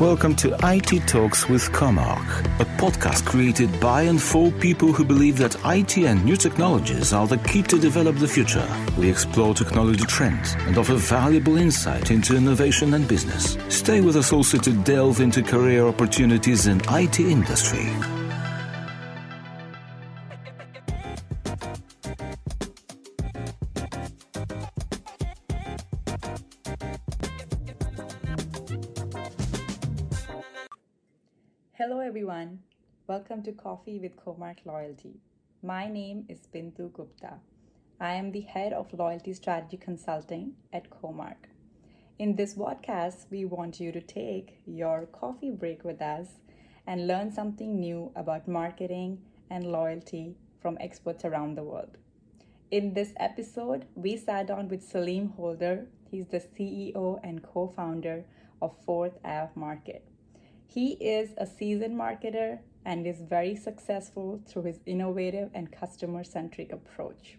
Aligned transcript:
Welcome 0.00 0.36
to 0.36 0.54
IT 0.62 1.08
Talks 1.08 1.48
with 1.48 1.72
Comarch, 1.72 2.44
a 2.60 2.66
podcast 2.76 3.24
created 3.24 3.80
by 3.80 4.02
and 4.02 4.20
for 4.20 4.50
people 4.50 4.92
who 4.92 5.06
believe 5.06 5.38
that 5.38 5.56
IT 5.64 5.96
and 5.96 6.22
new 6.22 6.36
technologies 6.36 7.14
are 7.14 7.26
the 7.26 7.38
key 7.38 7.62
to 7.62 7.80
develop 7.80 8.16
the 8.16 8.28
future. 8.28 8.68
We 8.98 9.08
explore 9.08 9.54
technology 9.54 10.04
trends 10.04 10.54
and 10.66 10.76
offer 10.76 10.96
valuable 10.96 11.56
insight 11.56 12.10
into 12.10 12.36
innovation 12.36 12.92
and 12.92 13.08
business. 13.08 13.56
Stay 13.70 14.02
with 14.02 14.16
us 14.16 14.34
also 14.34 14.58
to 14.58 14.72
delve 14.84 15.20
into 15.20 15.42
career 15.42 15.86
opportunities 15.86 16.66
in 16.66 16.82
IT 16.90 17.18
industry. 17.18 17.88
To 33.46 33.52
Coffee 33.52 34.00
with 34.00 34.16
Comarch 34.16 34.58
Loyalty. 34.64 35.20
My 35.62 35.88
name 35.88 36.24
is 36.28 36.48
Bindu 36.52 36.92
Gupta. 36.92 37.34
I 38.00 38.14
am 38.14 38.32
the 38.32 38.40
head 38.40 38.72
of 38.72 38.92
Loyalty 38.92 39.34
Strategy 39.34 39.76
Consulting 39.76 40.54
at 40.72 40.90
Comarch. 40.90 41.46
In 42.18 42.34
this 42.34 42.54
podcast, 42.54 43.26
we 43.30 43.44
want 43.44 43.78
you 43.78 43.92
to 43.92 44.00
take 44.00 44.58
your 44.66 45.06
coffee 45.12 45.52
break 45.52 45.84
with 45.84 46.02
us 46.02 46.26
and 46.88 47.06
learn 47.06 47.30
something 47.30 47.78
new 47.78 48.10
about 48.16 48.48
marketing 48.48 49.20
and 49.48 49.70
loyalty 49.70 50.34
from 50.60 50.76
experts 50.80 51.24
around 51.24 51.54
the 51.54 51.62
world. 51.62 51.98
In 52.72 52.94
this 52.94 53.12
episode, 53.16 53.84
we 53.94 54.16
sat 54.16 54.48
down 54.48 54.66
with 54.68 54.82
Salim 54.82 55.28
Holder. 55.28 55.86
He's 56.10 56.26
the 56.26 56.40
CEO 56.40 57.20
and 57.22 57.44
co 57.44 57.68
founder 57.68 58.24
of 58.60 58.74
Fourth 58.84 59.20
Ave 59.24 59.52
Market. 59.54 60.04
He 60.66 60.94
is 60.94 61.30
a 61.38 61.46
seasoned 61.46 61.96
marketer 61.96 62.58
and 62.86 63.04
is 63.04 63.20
very 63.20 63.56
successful 63.56 64.40
through 64.46 64.62
his 64.62 64.78
innovative 64.86 65.50
and 65.52 65.72
customer 65.72 66.22
centric 66.22 66.72
approach. 66.72 67.36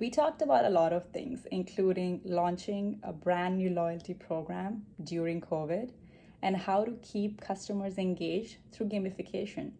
We 0.00 0.10
talked 0.10 0.42
about 0.42 0.66
a 0.66 0.68
lot 0.68 0.92
of 0.92 1.08
things, 1.10 1.46
including 1.50 2.20
launching 2.24 2.98
a 3.02 3.12
brand 3.12 3.56
new 3.56 3.70
loyalty 3.70 4.12
program 4.12 4.82
during 5.04 5.40
COVID 5.40 5.92
and 6.42 6.56
how 6.56 6.84
to 6.84 6.92
keep 7.02 7.40
customers 7.40 7.96
engaged 7.96 8.56
through 8.72 8.88
gamification. 8.88 9.70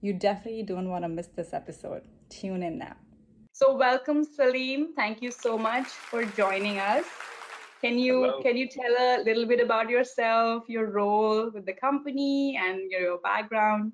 You 0.00 0.14
definitely 0.14 0.64
don't 0.64 0.88
want 0.88 1.04
to 1.04 1.08
miss 1.08 1.28
this 1.28 1.52
episode. 1.52 2.02
Tune 2.30 2.62
in 2.62 2.78
now. 2.78 2.96
So, 3.52 3.76
welcome, 3.76 4.24
Salim. 4.24 4.94
Thank 4.96 5.22
you 5.22 5.30
so 5.30 5.56
much 5.56 5.86
for 5.86 6.24
joining 6.24 6.78
us. 6.78 7.04
Can 7.84 7.98
you 7.98 8.22
Hello. 8.22 8.40
can 8.40 8.56
you 8.56 8.66
tell 8.66 8.96
a 8.98 9.22
little 9.22 9.44
bit 9.44 9.60
about 9.60 9.90
yourself, 9.90 10.64
your 10.68 10.86
role 10.90 11.50
with 11.50 11.66
the 11.66 11.74
company, 11.74 12.58
and 12.58 12.90
your 12.90 13.18
background? 13.18 13.92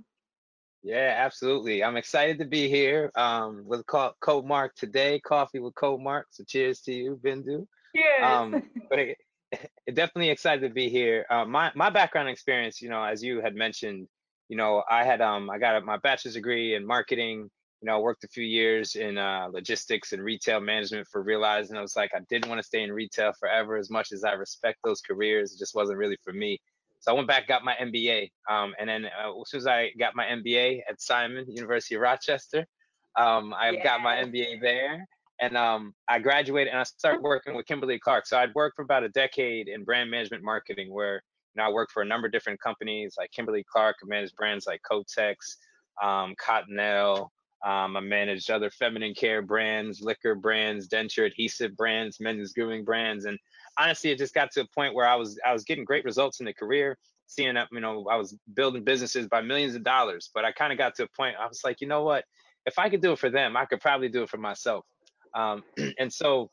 Yeah, 0.85 1.13
absolutely. 1.19 1.83
I'm 1.83 1.97
excited 1.97 2.39
to 2.39 2.45
be 2.45 2.69
here 2.69 3.11
um, 3.17 3.65
with 3.67 3.85
Co- 3.87 4.13
Code 4.21 4.47
Mark 4.47 4.77
today. 4.77 5.19
Coffee 5.19 5.59
with 5.59 5.75
Code 5.75 6.01
Mark. 6.01 6.29
So 6.31 6.45
cheers 6.45 6.83
to 6.83 6.93
you, 6.93 7.21
Bindu. 7.21 7.67
Cheers. 7.97 8.23
Um, 8.23 8.63
but 8.89 9.01
it, 9.01 9.19
definitely 9.93 10.31
excited 10.31 10.63
to 10.69 10.73
be 10.73 10.89
here. 10.89 11.27
Uh, 11.29 11.45
my 11.45 11.73
my 11.75 11.91
background 11.91 12.29
experience, 12.29 12.81
you 12.81 12.91
know, 12.91 13.03
as 13.03 13.25
you 13.25 13.41
had 13.41 13.57
mentioned, 13.57 14.07
you 14.49 14.57
know, 14.57 14.85
I 14.89 15.03
had 15.03 15.21
um 15.21 15.51
I 15.51 15.59
got 15.59 15.85
my 15.85 15.97
bachelor's 15.97 16.35
degree 16.35 16.77
in 16.77 16.87
marketing. 16.87 17.51
You 17.81 17.87
know, 17.87 17.97
I 17.97 17.99
worked 17.99 18.25
a 18.25 18.29
few 18.29 18.45
years 18.45 18.95
in 18.95 19.17
uh, 19.17 19.49
logistics 19.51 20.13
and 20.13 20.23
retail 20.23 20.61
management 20.61 21.07
for 21.11 21.23
realizing 21.23 21.77
I 21.77 21.81
was 21.81 21.97
like 21.97 22.11
I 22.15 22.21
didn't 22.29 22.49
want 22.49 22.59
to 22.59 22.67
stay 22.67 22.83
in 22.83 22.93
retail 22.93 23.33
forever. 23.39 23.79
As 23.79 23.91
much 23.91 24.13
as 24.13 24.23
I 24.23 24.33
respect 24.33 24.79
those 24.85 25.01
careers, 25.01 25.55
it 25.55 25.59
just 25.59 25.75
wasn't 25.75 25.99
really 25.99 26.19
for 26.23 26.33
me. 26.33 26.59
So 27.01 27.13
I 27.13 27.15
went 27.15 27.29
back, 27.29 27.49
got 27.49 27.65
my 27.65 27.75
MBA, 27.81 28.31
um, 28.51 28.75
and 28.79 28.89
then 28.89 29.07
uh, 29.07 29.31
as 29.41 29.49
soon 29.49 29.61
as 29.61 29.67
I 29.67 29.91
got 29.99 30.15
my 30.15 30.27
MBA 30.27 30.81
at 30.89 31.01
Simon 31.01 31.47
University 31.49 31.95
of 31.95 32.03
Rochester, 32.03 32.67
um, 33.19 33.55
I 33.55 33.77
got 33.77 34.03
my 34.03 34.17
MBA 34.17 34.61
there, 34.61 35.07
and 35.41 35.57
um, 35.57 35.95
I 36.09 36.19
graduated 36.19 36.71
and 36.71 36.79
I 36.79 36.83
started 36.83 37.23
working 37.23 37.57
with 37.57 37.65
Kimberly 37.65 37.99
Clark. 37.99 38.27
So 38.27 38.37
I'd 38.37 38.55
worked 38.55 38.77
for 38.77 38.83
about 38.83 39.03
a 39.03 39.09
decade 39.09 39.69
in 39.69 39.85
brand 39.85 40.11
management 40.11 40.45
marketing, 40.45 40.93
where 40.93 41.23
you 41.55 41.63
know 41.63 41.65
I 41.65 41.73
worked 41.73 41.93
for 41.93 42.03
a 42.03 42.07
number 42.07 42.27
of 42.27 42.33
different 42.33 42.61
companies 42.61 43.15
like 43.17 43.31
Kimberly 43.33 43.65
Clark. 43.73 43.97
Managed 44.05 44.37
brands 44.37 44.67
like 44.67 44.83
Kotex, 44.91 45.37
um, 46.03 46.35
Cottonelle. 46.39 47.29
Um, 47.65 47.97
I 47.97 48.01
managed 48.01 48.51
other 48.51 48.71
feminine 48.71 49.15
care 49.15 49.43
brands, 49.43 50.01
liquor 50.01 50.35
brands, 50.35 50.89
denture 50.89 51.27
adhesive 51.27 51.77
brands, 51.77 52.19
men's 52.19 52.53
grooming 52.53 52.85
brands, 52.85 53.27
and 53.27 53.39
honestly, 53.79 54.11
it 54.11 54.19
just 54.19 54.35
got 54.35 54.51
to 54.53 54.63
a 54.63 54.67
point 54.75 54.95
where 54.95 55.07
I 55.07 55.15
was 55.17 55.39
I 55.45 55.53
was 55.53 55.65
getting 55.65 55.85
great 55.85 56.05
results 56.05 56.41
in 56.41 56.47
the 56.47 56.55
career, 56.55 56.97
seeing 57.27 57.55
that 57.55 57.69
you 57.71 57.81
know 57.81 58.07
I 58.11 58.17
was 58.17 58.37
building 58.55 58.83
businesses 58.83 59.29
by 59.29 59.43
millions 59.43 59.75
of 59.75 59.85
dollars. 59.85 60.31
But 60.35 60.45
I 60.45 60.53
kind 60.53 60.73
of 60.73 60.79
got 60.79 60.95
to 60.97 61.05
a 61.05 61.09
point 61.17 61.37
I 61.39 61.47
was 61.47 61.61
like, 61.65 61.81
you 61.81 61.87
know 61.87 62.03
what? 62.03 62.25
If 62.67 62.79
I 62.79 62.89
could 62.89 63.03
do 63.03 63.13
it 63.13 63.19
for 63.19 63.31
them, 63.31 63.57
I 63.57 63.67
could 63.67 63.81
probably 63.81 64.09
do 64.09 64.23
it 64.23 64.31
for 64.31 64.39
myself. 64.39 64.85
Um, 65.35 65.63
and 65.99 66.13
so, 66.13 66.51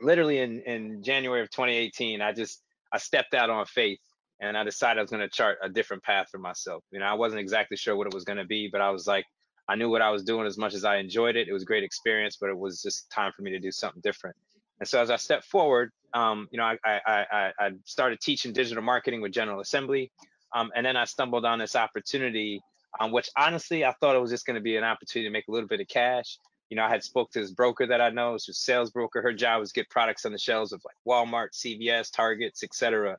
literally 0.00 0.38
in 0.38 0.60
in 0.60 1.02
January 1.02 1.42
of 1.42 1.50
2018, 1.50 2.20
I 2.20 2.32
just 2.32 2.62
I 2.92 2.98
stepped 2.98 3.34
out 3.34 3.50
on 3.50 3.66
faith 3.66 3.98
and 4.40 4.56
I 4.56 4.64
decided 4.64 4.98
I 4.98 5.02
was 5.02 5.10
going 5.10 5.28
to 5.28 5.28
chart 5.28 5.58
a 5.62 5.68
different 5.68 6.02
path 6.02 6.28
for 6.30 6.38
myself. 6.38 6.84
You 6.92 7.00
know, 7.00 7.06
I 7.06 7.14
wasn't 7.14 7.40
exactly 7.40 7.76
sure 7.76 7.96
what 7.96 8.06
it 8.06 8.14
was 8.14 8.24
going 8.24 8.38
to 8.38 8.44
be, 8.44 8.68
but 8.70 8.80
I 8.80 8.90
was 8.90 9.06
like, 9.06 9.24
I 9.68 9.76
knew 9.76 9.90
what 9.90 10.02
I 10.02 10.10
was 10.10 10.24
doing 10.24 10.46
as 10.46 10.56
much 10.56 10.74
as 10.74 10.84
I 10.84 10.96
enjoyed 10.96 11.36
it. 11.36 11.48
It 11.48 11.52
was 11.52 11.62
a 11.62 11.66
great 11.66 11.84
experience, 11.84 12.38
but 12.40 12.48
it 12.48 12.58
was 12.58 12.82
just 12.82 13.10
time 13.10 13.32
for 13.36 13.42
me 13.42 13.50
to 13.50 13.58
do 13.58 13.70
something 13.70 14.00
different. 14.02 14.36
And 14.80 14.88
so 14.88 15.00
as 15.00 15.10
I 15.10 15.16
stepped 15.16 15.44
forward, 15.44 15.90
um, 16.14 16.48
you 16.50 16.58
know, 16.58 16.64
I, 16.64 16.78
I, 16.84 17.00
I, 17.06 17.52
I 17.58 17.70
started 17.84 18.20
teaching 18.20 18.52
digital 18.52 18.82
marketing 18.82 19.20
with 19.20 19.32
General 19.32 19.60
Assembly. 19.60 20.10
Um, 20.54 20.70
and 20.74 20.86
then 20.86 20.96
I 20.96 21.04
stumbled 21.04 21.44
on 21.44 21.58
this 21.58 21.76
opportunity, 21.76 22.62
um, 22.98 23.12
which 23.12 23.28
honestly, 23.36 23.84
I 23.84 23.92
thought 24.00 24.16
it 24.16 24.20
was 24.20 24.30
just 24.30 24.46
going 24.46 24.54
to 24.54 24.62
be 24.62 24.76
an 24.76 24.84
opportunity 24.84 25.28
to 25.28 25.32
make 25.32 25.48
a 25.48 25.52
little 25.52 25.68
bit 25.68 25.80
of 25.80 25.88
cash. 25.88 26.38
You 26.70 26.76
know, 26.76 26.84
I 26.84 26.88
had 26.88 27.02
spoke 27.02 27.30
to 27.32 27.40
this 27.40 27.50
broker 27.50 27.86
that 27.86 28.00
I 28.00 28.10
know, 28.10 28.34
it's 28.34 28.48
a 28.48 28.54
sales 28.54 28.90
broker. 28.90 29.20
Her 29.20 29.32
job 29.32 29.60
was 29.60 29.72
get 29.72 29.90
products 29.90 30.24
on 30.24 30.32
the 30.32 30.38
shelves 30.38 30.72
of 30.72 30.82
like 30.84 30.96
Walmart, 31.06 31.48
CVS, 31.52 32.10
Targets, 32.10 32.62
etc. 32.62 33.18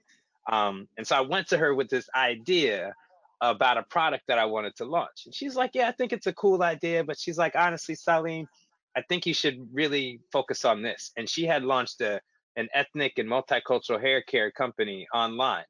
Um, 0.51 0.87
and 0.97 1.05
so 1.05 1.15
I 1.15 1.21
went 1.21 1.47
to 1.47 1.57
her 1.57 1.75
with 1.75 1.89
this 1.89 2.09
idea 2.15 2.93
about 3.41 3.77
a 3.77 3.83
product 3.83 4.23
that 4.27 4.37
I 4.37 4.45
wanted 4.45 4.75
to 4.77 4.85
launch. 4.85 5.25
And 5.25 5.33
she's 5.33 5.55
like, 5.55 5.71
Yeah, 5.73 5.87
I 5.87 5.91
think 5.91 6.13
it's 6.13 6.27
a 6.27 6.33
cool 6.33 6.61
idea. 6.63 7.03
But 7.03 7.19
she's 7.19 7.37
like, 7.37 7.55
honestly, 7.55 7.95
Salim, 7.95 8.47
I 8.95 9.01
think 9.07 9.25
you 9.25 9.33
should 9.33 9.67
really 9.73 10.19
focus 10.31 10.65
on 10.65 10.81
this. 10.81 11.11
And 11.17 11.29
she 11.29 11.45
had 11.45 11.63
launched 11.63 12.01
a 12.01 12.21
an 12.55 12.67
ethnic 12.73 13.17
and 13.17 13.29
multicultural 13.29 14.01
hair 14.01 14.21
care 14.21 14.51
company 14.51 15.07
online. 15.13 15.63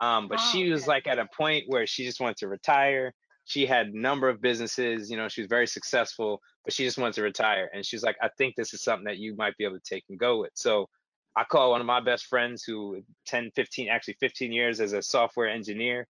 Um, 0.00 0.28
but 0.28 0.38
Oh, 0.40 0.50
she 0.52 0.70
was 0.70 0.82
okay. 0.82 0.88
like 0.92 1.06
at 1.06 1.18
a 1.18 1.26
point 1.36 1.64
where 1.68 1.86
she 1.86 2.04
just 2.04 2.20
wanted 2.20 2.38
to 2.38 2.48
retire. 2.48 3.12
She 3.44 3.66
had 3.66 3.88
a 3.88 3.98
number 3.98 4.28
of 4.28 4.40
businesses, 4.40 5.10
you 5.10 5.16
know, 5.16 5.28
she 5.28 5.42
was 5.42 5.48
very 5.48 5.66
successful, 5.66 6.40
but 6.64 6.72
she 6.72 6.84
just 6.84 6.98
wanted 6.98 7.14
to 7.14 7.22
retire. 7.22 7.68
And 7.74 7.84
she's 7.84 8.02
like, 8.02 8.16
I 8.22 8.28
think 8.38 8.54
this 8.54 8.72
is 8.72 8.82
something 8.82 9.04
that 9.04 9.18
you 9.18 9.34
might 9.34 9.56
be 9.58 9.64
able 9.64 9.78
to 9.78 9.84
take 9.84 10.04
and 10.08 10.18
go 10.18 10.40
with. 10.40 10.52
So 10.54 10.88
I 11.36 11.44
call 11.44 11.72
one 11.72 11.80
of 11.80 11.86
my 11.86 12.00
best 12.00 12.26
friends 12.26 12.62
who 12.62 13.02
10, 13.26 13.50
15, 13.54 13.88
actually 13.88 14.16
15 14.20 14.52
years 14.52 14.80
as 14.80 14.92
a 14.92 15.02
software 15.02 15.48
engineer 15.48 16.06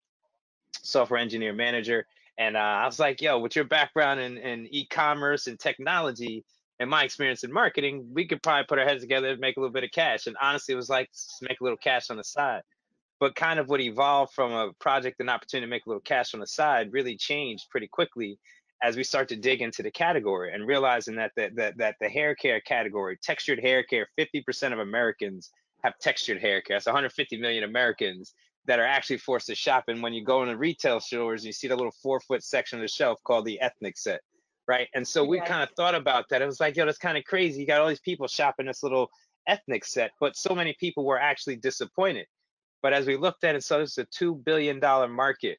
software 0.73 1.19
engineer 1.19 1.53
manager. 1.53 2.05
And 2.37 2.55
uh, 2.55 2.59
I 2.59 2.85
was 2.85 2.99
like, 2.99 3.21
yo, 3.21 3.39
with 3.39 3.55
your 3.55 3.65
background 3.65 4.19
in, 4.19 4.37
in 4.37 4.67
e-commerce 4.71 5.47
and 5.47 5.59
technology 5.59 6.45
and 6.79 6.89
my 6.89 7.03
experience 7.03 7.43
in 7.43 7.51
marketing, 7.51 8.07
we 8.13 8.25
could 8.25 8.41
probably 8.41 8.65
put 8.65 8.79
our 8.79 8.85
heads 8.85 9.01
together 9.01 9.29
and 9.29 9.39
make 9.39 9.57
a 9.57 9.59
little 9.59 9.73
bit 9.73 9.83
of 9.83 9.91
cash. 9.91 10.27
And 10.27 10.37
honestly, 10.41 10.73
it 10.73 10.77
was 10.77 10.89
like 10.89 11.11
just 11.11 11.41
make 11.41 11.59
a 11.59 11.63
little 11.63 11.77
cash 11.77 12.09
on 12.09 12.17
the 12.17 12.23
side. 12.23 12.61
But 13.19 13.35
kind 13.35 13.59
of 13.59 13.67
what 13.67 13.81
evolved 13.81 14.33
from 14.33 14.53
a 14.53 14.71
project 14.79 15.19
and 15.19 15.29
opportunity 15.29 15.67
to 15.67 15.69
make 15.69 15.85
a 15.85 15.89
little 15.89 16.01
cash 16.01 16.33
on 16.33 16.39
the 16.39 16.47
side 16.47 16.93
really 16.93 17.17
changed 17.17 17.69
pretty 17.69 17.87
quickly 17.87 18.39
as 18.81 18.95
we 18.95 19.03
start 19.03 19.27
to 19.27 19.35
dig 19.35 19.61
into 19.61 19.83
the 19.83 19.91
category 19.91 20.53
and 20.53 20.65
realizing 20.65 21.15
that 21.17 21.33
the, 21.35 21.51
that, 21.55 21.77
that 21.77 21.95
the 21.99 22.07
hair 22.07 22.33
care 22.33 22.61
category, 22.61 23.17
textured 23.21 23.59
hair 23.59 23.83
care, 23.83 24.07
50% 24.17 24.71
of 24.71 24.79
Americans 24.79 25.51
have 25.83 25.99
textured 25.99 26.39
hair 26.39 26.61
care. 26.61 26.75
That's 26.75 26.85
150 26.85 27.37
million 27.37 27.65
Americans 27.65 28.33
that 28.69 28.79
are 28.79 28.85
actually 28.85 29.17
forced 29.17 29.47
to 29.47 29.55
shop. 29.55 29.85
And 29.87 30.03
when 30.03 30.13
you 30.13 30.23
go 30.23 30.43
into 30.43 30.55
retail 30.55 30.99
stores, 30.99 31.43
you 31.43 31.51
see 31.51 31.67
the 31.67 31.75
little 31.75 31.91
four 32.03 32.19
foot 32.19 32.43
section 32.43 32.77
of 32.77 32.83
the 32.83 32.87
shelf 32.87 33.19
called 33.23 33.45
the 33.45 33.59
ethnic 33.61 33.97
set, 33.97 34.21
right? 34.67 34.87
And 34.93 35.05
so 35.07 35.25
we 35.25 35.37
Yes. 35.37 35.47
kind 35.47 35.63
of 35.63 35.71
thought 35.75 35.95
about 35.95 36.29
that. 36.29 36.43
It 36.43 36.45
was 36.45 36.59
like, 36.59 36.75
yo, 36.75 36.85
that's 36.85 36.99
kind 36.99 37.17
of 37.17 37.23
crazy. 37.23 37.61
You 37.61 37.65
got 37.65 37.81
all 37.81 37.87
these 37.87 37.99
people 37.99 38.27
shopping 38.27 38.67
this 38.67 38.83
little 38.83 39.09
ethnic 39.47 39.83
set, 39.85 40.11
but 40.19 40.37
so 40.37 40.53
many 40.53 40.75
people 40.79 41.03
were 41.03 41.19
actually 41.19 41.55
disappointed. 41.55 42.27
But 42.83 42.93
as 42.93 43.07
we 43.07 43.17
looked 43.17 43.43
at 43.43 43.55
it, 43.55 43.63
so 43.63 43.79
this 43.79 43.93
is 43.93 43.97
a 43.97 44.05
two 44.05 44.35
billion 44.35 44.79
dollar 44.79 45.07
market. 45.07 45.57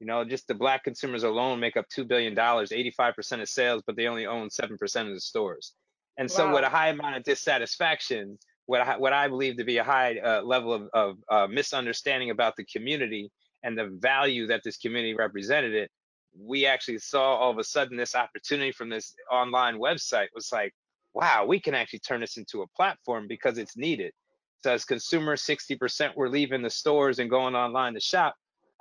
You 0.00 0.06
know, 0.06 0.24
just 0.24 0.48
the 0.48 0.54
black 0.54 0.84
consumers 0.84 1.24
alone 1.24 1.60
make 1.60 1.76
up 1.76 1.86
two 1.90 2.06
billion 2.06 2.34
dollars, 2.34 2.70
85% 2.70 3.42
of 3.42 3.48
sales, 3.50 3.82
but 3.86 3.94
they 3.94 4.06
only 4.06 4.24
own 4.24 4.48
seven 4.48 4.78
percent 4.78 5.08
of 5.08 5.14
the 5.14 5.20
stores. 5.20 5.74
And 6.16 6.30
so, 6.30 6.50
with 6.50 6.64
a 6.64 6.70
high 6.70 6.88
amount 6.88 7.16
of 7.16 7.24
dissatisfaction, 7.24 8.38
what 8.68 8.82
I, 8.82 8.98
what 8.98 9.14
I 9.14 9.28
believe 9.28 9.56
to 9.56 9.64
be 9.64 9.78
a 9.78 9.82
high 9.82 10.18
uh, 10.18 10.42
level 10.42 10.74
of, 10.74 10.90
of 10.92 11.16
uh, 11.30 11.46
misunderstanding 11.46 12.28
about 12.28 12.54
the 12.54 12.64
community 12.64 13.30
and 13.62 13.76
the 13.76 13.86
value 13.98 14.46
that 14.48 14.60
this 14.62 14.76
community 14.76 15.14
represented 15.14 15.72
it, 15.72 15.90
we 16.38 16.66
actually 16.66 16.98
saw 16.98 17.34
all 17.34 17.50
of 17.50 17.56
a 17.56 17.64
sudden 17.64 17.96
this 17.96 18.14
opportunity 18.14 18.70
from 18.70 18.90
this 18.90 19.14
online 19.32 19.78
website 19.78 20.26
was 20.34 20.52
like, 20.52 20.74
wow, 21.14 21.46
we 21.46 21.58
can 21.58 21.74
actually 21.74 22.00
turn 22.00 22.20
this 22.20 22.36
into 22.36 22.60
a 22.60 22.66
platform 22.76 23.26
because 23.26 23.56
it's 23.56 23.78
needed. 23.78 24.12
So 24.62 24.70
as 24.70 24.84
consumers, 24.84 25.42
60% 25.44 26.14
were 26.14 26.28
leaving 26.28 26.60
the 26.60 26.68
stores 26.68 27.20
and 27.20 27.30
going 27.30 27.54
online 27.54 27.94
to 27.94 28.00
shop. 28.00 28.34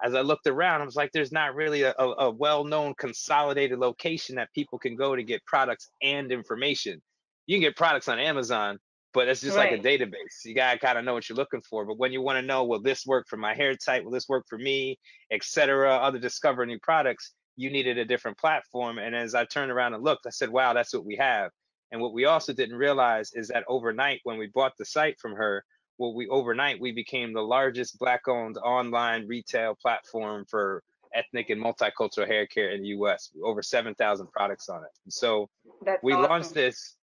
As 0.04 0.14
I 0.14 0.20
looked 0.20 0.48
around, 0.48 0.82
I 0.82 0.86
was 0.86 0.98
like, 0.98 1.14
there's 1.14 1.32
not 1.32 1.56
really 1.56 1.84
a, 1.84 1.94
a 1.98 2.30
well-known 2.30 2.94
consolidated 3.00 3.80
location 3.80 4.36
that 4.36 4.54
people 4.54 4.80
can 4.80 4.98
go 4.98 5.16
to 5.16 5.24
get 5.24 5.46
products 5.46 5.92
and 6.04 6.30
information. 6.30 7.02
You 7.46 7.56
can 7.56 7.62
get 7.62 7.78
products 7.78 8.10
on 8.10 8.20
Amazon, 8.20 8.80
but 9.14 9.28
it's 9.28 9.42
just 9.42 9.58
right. 9.58 9.72
like 9.72 9.80
a 9.80 9.84
database. 9.84 10.46
You 10.46 10.54
gotta 10.54 10.80
kind 10.80 10.98
of 10.98 11.06
know 11.06 11.14
what 11.14 11.28
you're 11.28 11.38
looking 11.38 11.62
for. 11.62 11.86
But 11.86 11.98
when 11.98 12.12
you 12.12 12.22
want 12.22 12.38
to 12.38 12.42
know, 12.42 12.66
will 12.66 12.82
this 12.82 13.06
work 13.06 13.26
for 13.28 13.38
my 13.38 13.54
hair 13.54 13.76
type? 13.76 14.04
Will 14.04 14.12
this 14.12 14.30
work 14.30 14.46
for 14.50 14.58
me, 14.58 15.00
etc. 15.32 15.96
Other 15.96 16.20
discover 16.20 16.66
new 16.66 16.80
products. 16.80 17.34
You 17.56 17.72
needed 17.72 17.98
a 17.98 18.06
different 18.06 18.38
platform. 18.38 19.00
And 19.00 19.16
as 19.16 19.34
I 19.34 19.46
turned 19.46 19.72
around 19.72 19.94
and 19.96 20.04
looked, 20.04 20.28
I 20.28 20.30
said, 20.30 20.50
wow, 20.50 20.74
that's 20.74 20.94
what 20.94 21.06
we 21.06 21.16
have. 21.16 21.52
And 21.92 22.02
what 22.02 22.14
we 22.14 22.26
also 22.26 22.54
didn't 22.54 22.76
realize 22.76 23.32
is 23.34 23.48
that 23.48 23.64
overnight, 23.68 24.20
when 24.24 24.38
we 24.38 24.48
bought 24.54 24.74
the 24.78 24.86
site 24.86 25.18
from 25.20 25.34
her, 25.36 25.64
what 25.96 26.14
we 26.14 26.28
overnight 26.28 26.80
we 26.80 26.92
became 26.92 27.34
the 27.34 27.42
largest 27.42 27.98
black-owned 27.98 28.58
online 28.58 29.26
retail 29.28 29.76
platform 29.82 30.46
for 30.48 30.84
ethnic 31.16 31.50
and 31.50 31.60
multicultural 31.64 32.28
hair 32.28 32.46
care 32.46 32.70
in 32.70 32.82
the 32.82 32.90
U.S. 32.90 33.32
Over 33.44 33.64
7,000 33.64 34.28
products 34.32 34.70
on 34.70 34.84
it. 34.84 34.92
And 35.06 35.14
so 35.14 35.50
That's 35.84 36.04
we 36.04 36.14
awesome. 36.14 36.30
launched 36.30 36.54
this 36.54 36.98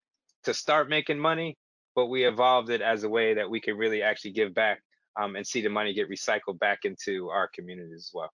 to 0.44 0.54
start 0.54 0.88
making 0.88 1.18
money, 1.18 1.56
but 1.94 2.06
we 2.06 2.26
evolved 2.26 2.70
it 2.70 2.81
as 2.81 3.05
a 3.05 3.08
way 3.08 3.35
that 3.35 3.49
we 3.49 3.61
could 3.61 3.76
really 3.76 4.02
actually 4.02 4.32
give 4.32 4.55
back 4.55 4.82
um, 5.17 5.37
and 5.37 5.46
see 5.46 5.61
the 5.61 5.69
money 5.69 5.94
get 5.94 6.11
recycled 6.11 6.58
back 6.58 6.81
into 6.85 7.29
our 7.31 7.49
communities 7.49 7.94
as 7.94 8.11
well. 8.12 8.32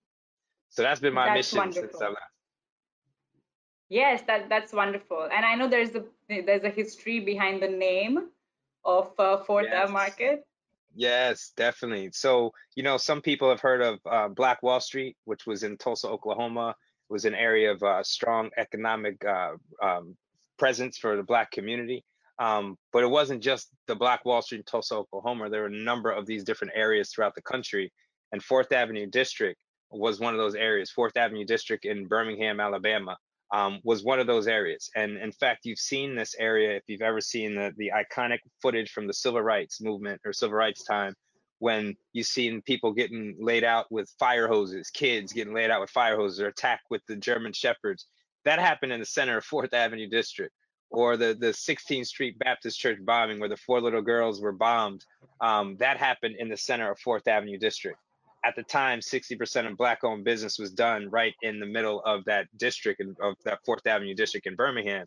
So 0.69 0.81
that's 0.81 0.99
been 0.99 1.13
my 1.13 1.25
that's 1.25 1.53
mission 1.53 1.59
wonderful. 1.59 1.89
since 1.89 2.01
I 2.01 2.07
left. 2.07 2.21
Yes, 3.89 4.21
that 4.27 4.47
that's 4.47 4.71
wonderful. 4.71 5.27
And 5.31 5.45
I 5.45 5.55
know 5.55 5.67
there's 5.67 5.93
a 5.95 6.05
there's 6.29 6.63
a 6.63 6.69
history 6.69 7.19
behind 7.19 7.61
the 7.61 7.67
name 7.67 8.29
of 8.85 9.11
uh, 9.19 9.43
Fourth 9.43 9.67
yes. 9.69 9.89
Market. 9.89 10.45
Yes, 10.95 11.51
definitely. 11.55 12.09
So, 12.13 12.51
you 12.75 12.83
know, 12.83 12.97
some 12.97 13.21
people 13.21 13.49
have 13.49 13.61
heard 13.61 13.81
of 13.81 13.99
uh, 14.09 14.27
Black 14.27 14.61
Wall 14.61 14.79
Street, 14.79 15.15
which 15.25 15.45
was 15.45 15.63
in 15.63 15.77
Tulsa, 15.77 16.07
Oklahoma. 16.07 16.75
It 17.09 17.13
was 17.13 17.25
an 17.25 17.35
area 17.35 17.71
of 17.71 17.81
uh, 17.83 18.03
strong 18.03 18.49
economic 18.57 19.23
uh, 19.23 19.51
um, 19.81 20.17
presence 20.57 20.97
for 20.97 21.15
the 21.15 21.23
Black 21.23 21.51
community. 21.51 22.03
Um, 22.39 22.77
but 22.91 23.03
it 23.03 23.09
wasn't 23.09 23.43
just 23.43 23.69
the 23.87 23.95
Black 23.95 24.25
Wall 24.25 24.41
Street 24.41 24.59
in 24.59 24.63
Tulsa, 24.63 24.95
Oklahoma. 24.95 25.49
There 25.49 25.61
were 25.61 25.67
a 25.67 25.83
number 25.83 26.11
of 26.11 26.25
these 26.25 26.43
different 26.43 26.73
areas 26.75 27.11
throughout 27.11 27.35
the 27.35 27.41
country. 27.41 27.91
And 28.31 28.43
Fourth 28.43 28.71
Avenue 28.71 29.05
District 29.05 29.59
was 29.91 30.19
one 30.19 30.33
of 30.33 30.39
those 30.39 30.55
areas. 30.55 30.89
Fourth 30.89 31.17
Avenue 31.17 31.45
District 31.45 31.85
in 31.85 32.07
Birmingham, 32.07 32.59
Alabama, 32.59 33.17
um, 33.53 33.79
was 33.83 34.03
one 34.03 34.19
of 34.19 34.27
those 34.27 34.47
areas. 34.47 34.89
And 34.95 35.17
in 35.17 35.31
fact, 35.31 35.65
you've 35.65 35.79
seen 35.79 36.15
this 36.15 36.35
area 36.39 36.75
if 36.75 36.83
you've 36.87 37.01
ever 37.01 37.21
seen 37.21 37.55
the, 37.55 37.73
the 37.77 37.91
iconic 37.93 38.39
footage 38.61 38.91
from 38.91 39.07
the 39.07 39.13
civil 39.13 39.41
rights 39.41 39.81
movement 39.81 40.21
or 40.25 40.33
civil 40.33 40.55
rights 40.55 40.83
time 40.83 41.13
when 41.59 41.95
you've 42.13 42.25
seen 42.25 42.59
people 42.63 42.91
getting 42.91 43.35
laid 43.39 43.63
out 43.63 43.85
with 43.91 44.09
fire 44.17 44.47
hoses, 44.47 44.89
kids 44.89 45.31
getting 45.31 45.53
laid 45.53 45.69
out 45.69 45.79
with 45.79 45.91
fire 45.91 46.15
hoses 46.15 46.39
or 46.39 46.47
attacked 46.47 46.85
with 46.89 47.01
the 47.07 47.15
German 47.15 47.53
Shepherds. 47.53 48.07
That 48.45 48.57
happened 48.57 48.93
in 48.93 48.99
the 48.99 49.05
center 49.05 49.37
of 49.37 49.45
Fourth 49.45 49.71
Avenue 49.71 50.09
District. 50.09 50.51
Or 50.91 51.15
the, 51.15 51.33
the 51.33 51.47
16th 51.47 52.07
Street 52.07 52.37
Baptist 52.37 52.79
Church 52.79 52.99
bombing 53.01 53.39
where 53.39 53.49
the 53.49 53.57
four 53.57 53.81
little 53.81 54.01
girls 54.01 54.41
were 54.41 54.51
bombed. 54.51 55.05
Um, 55.39 55.77
that 55.79 55.97
happened 55.97 56.35
in 56.37 56.49
the 56.49 56.57
center 56.57 56.91
of 56.91 56.99
Fourth 56.99 57.27
Avenue 57.27 57.57
District. 57.57 57.97
At 58.43 58.55
the 58.55 58.63
time 58.63 58.99
60% 58.99 59.69
of 59.69 59.77
black 59.77 60.03
owned 60.03 60.23
business 60.23 60.57
was 60.59 60.71
done 60.71 61.09
right 61.09 61.33
in 61.43 61.59
the 61.59 61.65
middle 61.65 62.01
of 62.01 62.25
that 62.25 62.47
district 62.57 63.01
of 63.21 63.35
that 63.45 63.59
fourth 63.65 63.85
avenue 63.85 64.15
district 64.15 64.47
in 64.47 64.55
birmingham. 64.55 65.05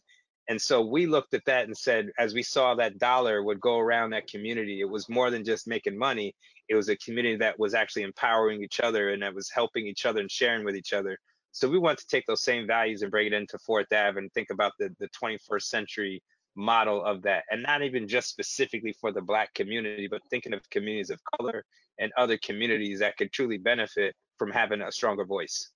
And 0.49 0.61
so 0.61 0.83
we 0.83 1.07
looked 1.07 1.35
at 1.35 1.45
that 1.47 1.65
and 1.65 1.77
said 1.77 2.11
as 2.17 2.33
we 2.33 2.45
saw 2.45 2.77
that 2.77 2.99
dollar 2.99 3.43
would 3.43 3.61
go 3.61 3.79
around 3.79 4.11
that 4.11 4.29
community 4.29 4.81
it 4.81 4.89
was 4.89 5.09
more 5.09 5.31
than 5.31 5.45
just 5.45 5.67
making 5.67 5.99
money. 5.99 6.35
It 6.69 6.77
was 6.77 6.89
a 6.89 6.97
community 6.97 7.37
that 7.37 7.59
was 7.59 7.75
actually 7.75 8.03
empowering 8.03 8.63
each 8.63 8.79
other 8.79 9.11
and 9.11 9.23
that 9.23 9.35
was 9.35 9.51
helping 9.51 9.87
each 9.87 10.07
other 10.07 10.21
and 10.21 10.31
sharing 10.31 10.65
with 10.65 10.77
each 10.77 10.93
other 10.93 11.19
so 11.55 11.69
we 11.69 11.79
want 11.79 12.01
to 12.01 12.07
take 12.09 12.27
those 12.27 12.43
same 12.43 12.67
values 12.67 13.03
and 13.03 13.13
bring 13.13 13.29
it 13.29 13.33
into 13.33 13.57
fourth 13.59 13.87
ave 13.93 14.19
and 14.19 14.33
think 14.33 14.51
about 14.51 14.73
the, 14.81 14.91
the 14.99 15.09
21st 15.11 15.63
century 15.63 16.21
model 16.57 17.05
of 17.05 17.23
that. 17.23 17.45
And 17.51 17.63
not 17.63 17.83
even 17.83 18.09
just 18.09 18.29
specifically 18.29 18.93
for 19.01 19.13
the 19.13 19.23
black 19.23 19.55
community 19.55 20.09
but 20.11 20.21
thinking 20.31 20.53
of 20.53 20.69
communities 20.71 21.11
of 21.11 21.21
color 21.39 21.65
and 22.01 22.11
other 22.17 22.37
communities 22.39 22.99
that 22.99 23.17
could 23.17 23.33
truly 23.33 23.57
benefit 23.57 24.17
from 24.37 24.51
having 24.51 24.83
a 24.83 24.91
stronger 24.91 25.25
voice. 25.25 25.71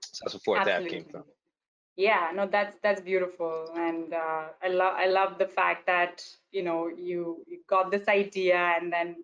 So 0.00 0.24
that's 0.26 0.46
where 0.46 0.64
that 0.64 0.88
came 0.88 1.04
from. 1.04 1.22
Yeah 1.96 2.32
no 2.34 2.48
that's 2.48 2.76
that's 2.82 3.00
beautiful. 3.00 3.72
And 3.76 4.12
uh, 4.12 4.46
i 4.60 4.68
love 4.68 4.94
i 4.96 5.06
love 5.06 5.38
the 5.38 5.46
fact 5.46 5.86
that 5.86 6.24
you 6.50 6.64
know 6.64 6.88
you, 6.88 7.44
you 7.46 7.60
got 7.68 7.92
this 7.92 8.08
idea 8.08 8.56
and 8.76 8.92
then 8.92 9.16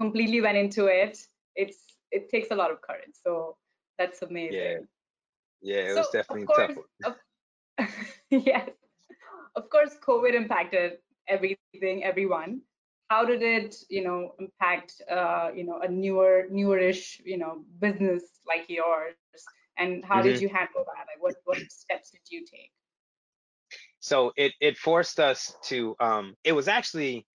completely 0.00 0.40
went 0.40 0.58
into 0.58 0.86
it. 0.86 1.18
It's 1.54 1.78
it 2.10 2.30
takes 2.30 2.48
a 2.50 2.56
lot 2.56 2.72
of 2.72 2.80
courage. 2.80 3.14
So 3.22 3.56
that's 3.98 4.22
amazing 4.22 4.54
yeah 4.54 4.78
yeah 5.60 5.90
it 5.90 5.94
so, 5.94 5.98
was 5.98 6.08
definitely 6.12 6.46
course, 6.46 6.72
tough 7.02 7.16
of, 7.78 7.88
yes 8.30 8.70
of 9.58 9.68
course, 9.70 9.96
COVID 10.06 10.34
impacted 10.34 10.98
everything, 11.26 12.04
everyone. 12.04 12.62
How 13.08 13.24
did 13.24 13.42
it, 13.42 13.74
you 13.88 14.04
know, 14.04 14.34
impact, 14.38 15.02
uh, 15.10 15.50
you 15.54 15.64
know, 15.64 15.80
a 15.80 15.88
newer, 15.88 16.46
newerish, 16.50 17.20
you 17.24 17.38
know, 17.38 17.64
business 17.80 18.22
like 18.46 18.66
yours? 18.68 19.14
And 19.78 20.04
how 20.04 20.16
mm-hmm. 20.16 20.28
did 20.28 20.40
you 20.40 20.48
handle 20.48 20.84
that? 20.86 21.06
Like, 21.10 21.20
what 21.20 21.34
what 21.44 21.58
steps 21.70 22.10
did 22.10 22.20
you 22.30 22.44
take? 22.44 22.70
So 24.00 24.32
it 24.36 24.52
it 24.60 24.76
forced 24.76 25.18
us 25.18 25.54
to. 25.64 25.96
Um, 26.00 26.34
it 26.44 26.52
was 26.52 26.68
actually 26.68 27.26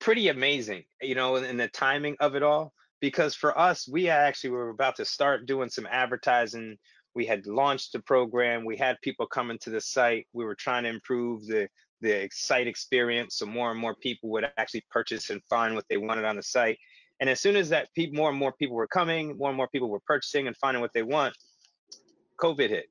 pretty 0.00 0.28
amazing, 0.28 0.84
you 1.00 1.14
know, 1.14 1.36
in 1.36 1.56
the 1.56 1.68
timing 1.68 2.16
of 2.20 2.34
it 2.34 2.42
all. 2.42 2.72
Because 3.02 3.34
for 3.34 3.58
us, 3.58 3.88
we 3.88 4.08
actually 4.08 4.50
were 4.50 4.70
about 4.70 4.94
to 4.96 5.04
start 5.04 5.44
doing 5.44 5.68
some 5.68 5.88
advertising. 5.90 6.78
We 7.14 7.26
had 7.26 7.46
launched 7.48 7.92
the 7.92 7.98
program. 7.98 8.64
We 8.64 8.76
had 8.76 8.96
people 9.02 9.26
coming 9.26 9.58
to 9.62 9.70
the 9.70 9.80
site. 9.80 10.28
We 10.32 10.44
were 10.44 10.54
trying 10.54 10.84
to 10.84 10.88
improve 10.88 11.44
the 11.46 11.68
the 12.00 12.28
site 12.32 12.66
experience 12.66 13.36
so 13.36 13.46
more 13.46 13.70
and 13.70 13.78
more 13.78 13.94
people 13.94 14.28
would 14.30 14.44
actually 14.56 14.84
purchase 14.90 15.30
and 15.30 15.40
find 15.48 15.74
what 15.74 15.84
they 15.88 15.96
wanted 15.96 16.24
on 16.24 16.36
the 16.36 16.42
site. 16.42 16.78
And 17.20 17.30
as 17.30 17.40
soon 17.40 17.54
as 17.54 17.68
that 17.68 17.94
people 17.94 18.16
more 18.16 18.30
and 18.30 18.38
more 18.38 18.52
people 18.52 18.76
were 18.76 18.88
coming 18.88 19.36
more 19.36 19.48
and 19.48 19.56
more 19.56 19.68
people 19.68 19.88
were 19.88 20.00
purchasing 20.00 20.46
and 20.46 20.56
finding 20.56 20.80
what 20.80 20.92
they 20.92 21.02
want 21.02 21.34
covid 22.40 22.70
hit. 22.70 22.86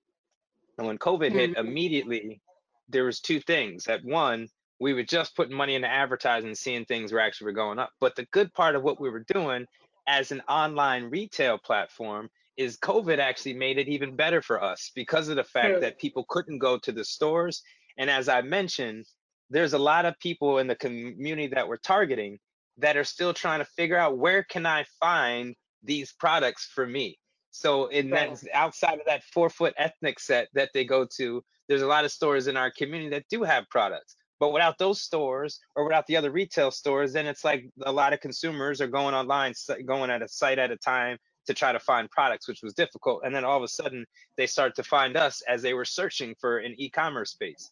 And 0.78 0.88
when 0.88 0.98
covid 0.98 1.30
mm-hmm. 1.30 1.38
hit 1.38 1.58
immediately 1.58 2.42
there 2.88 3.06
was 3.06 3.20
two 3.20 3.40
things. 3.42 3.86
That 3.86 4.04
one 4.04 4.48
we 4.80 4.94
were 4.94 5.04
just 5.04 5.36
putting 5.36 5.56
money 5.56 5.76
into 5.76 5.88
advertising 5.88 6.56
seeing 6.56 6.86
things 6.86 7.12
were 7.12 7.20
actually 7.20 7.46
were 7.46 7.52
going 7.52 7.80
up. 7.80 7.92
But 8.00 8.16
the 8.16 8.26
good 8.32 8.54
part 8.54 8.76
of 8.76 8.82
what 8.84 9.00
we 9.00 9.10
were 9.10 9.26
doing 9.28 9.66
as 10.08 10.32
an 10.32 10.42
online 10.50 11.06
retail 11.06 11.58
platform 11.58 12.30
is 12.58 12.78
COVID 12.78 13.20
actually 13.20 13.54
made 13.54 13.78
it 13.78 13.88
even 13.88 14.16
better 14.16 14.42
for 14.42 14.64
us 14.64 14.92
because 14.96 15.30
of 15.30 15.36
the 15.36 15.44
fact 15.44 15.70
True. 15.70 15.80
that 15.82 16.00
people 16.00 16.26
couldn't 16.28 16.60
go 16.60 16.78
to 16.80 16.92
the 16.92 17.06
stores. 17.06 17.62
And 17.98 18.10
as 18.10 18.30
I 18.30 18.42
mentioned, 18.42 19.06
there's 19.50 19.74
a 19.74 19.80
lot 19.80 20.06
of 20.06 20.18
people 20.20 20.60
in 20.60 20.68
the 20.68 20.76
community 20.76 21.48
that 21.48 21.68
we're 21.68 21.78
targeting 21.78 22.40
that 22.78 22.98
are 22.98 23.04
still 23.04 23.34
trying 23.34 23.60
to 23.60 23.66
figure 23.66 23.98
out 23.98 24.18
where 24.18 24.44
can 24.44 24.66
I 24.66 24.86
find 25.00 25.56
these 25.84 26.14
products 26.14 26.70
for 26.74 26.86
me. 26.86 27.18
So 27.52 27.88
in 27.88 28.10
that 28.12 28.42
outside 28.54 29.00
of 29.00 29.06
that 29.08 29.24
four 29.24 29.50
foot 29.50 29.74
ethnic 29.78 30.20
set 30.20 30.48
that 30.54 30.70
they 30.74 30.86
go 30.86 31.06
to, 31.18 31.44
there's 31.68 31.82
a 31.82 31.88
lot 31.88 32.06
of 32.06 32.12
stores 32.12 32.48
in 32.48 32.56
our 32.56 32.72
community 32.72 33.10
that 33.10 33.26
do 33.30 33.44
have 33.44 33.66
products. 33.70 34.16
But 34.42 34.54
without 34.54 34.80
those 34.80 35.00
stores 35.00 35.60
or 35.76 35.84
without 35.84 36.08
the 36.08 36.18
other 36.18 36.32
retail 36.32 36.72
stores, 36.72 37.14
then 37.14 37.28
it's 37.28 37.46
like 37.46 37.70
a 37.84 37.92
lot 37.92 38.12
of 38.12 38.22
consumers 38.22 38.82
are 38.82 38.88
going 38.88 39.14
online, 39.14 39.54
going 39.86 40.10
at 40.10 40.24
a 40.24 40.28
site 40.28 40.58
at 40.58 40.72
a 40.72 40.78
time, 40.78 41.20
to 41.46 41.54
try 41.54 41.72
to 41.72 41.80
find 41.80 42.10
products, 42.10 42.48
which 42.48 42.64
was 42.64 42.74
difficult. 42.74 43.22
And 43.24 43.36
then 43.36 43.46
all 43.46 43.58
of 43.58 43.62
a 43.62 43.68
sudden, 43.68 44.04
they 44.38 44.48
start 44.48 44.76
to 44.78 44.84
find 44.84 45.16
us 45.16 45.44
as 45.48 45.62
they 45.62 45.76
were 45.76 45.86
searching 45.86 46.34
for 46.40 46.58
an 46.58 46.74
e-commerce 46.78 47.30
space. 47.30 47.70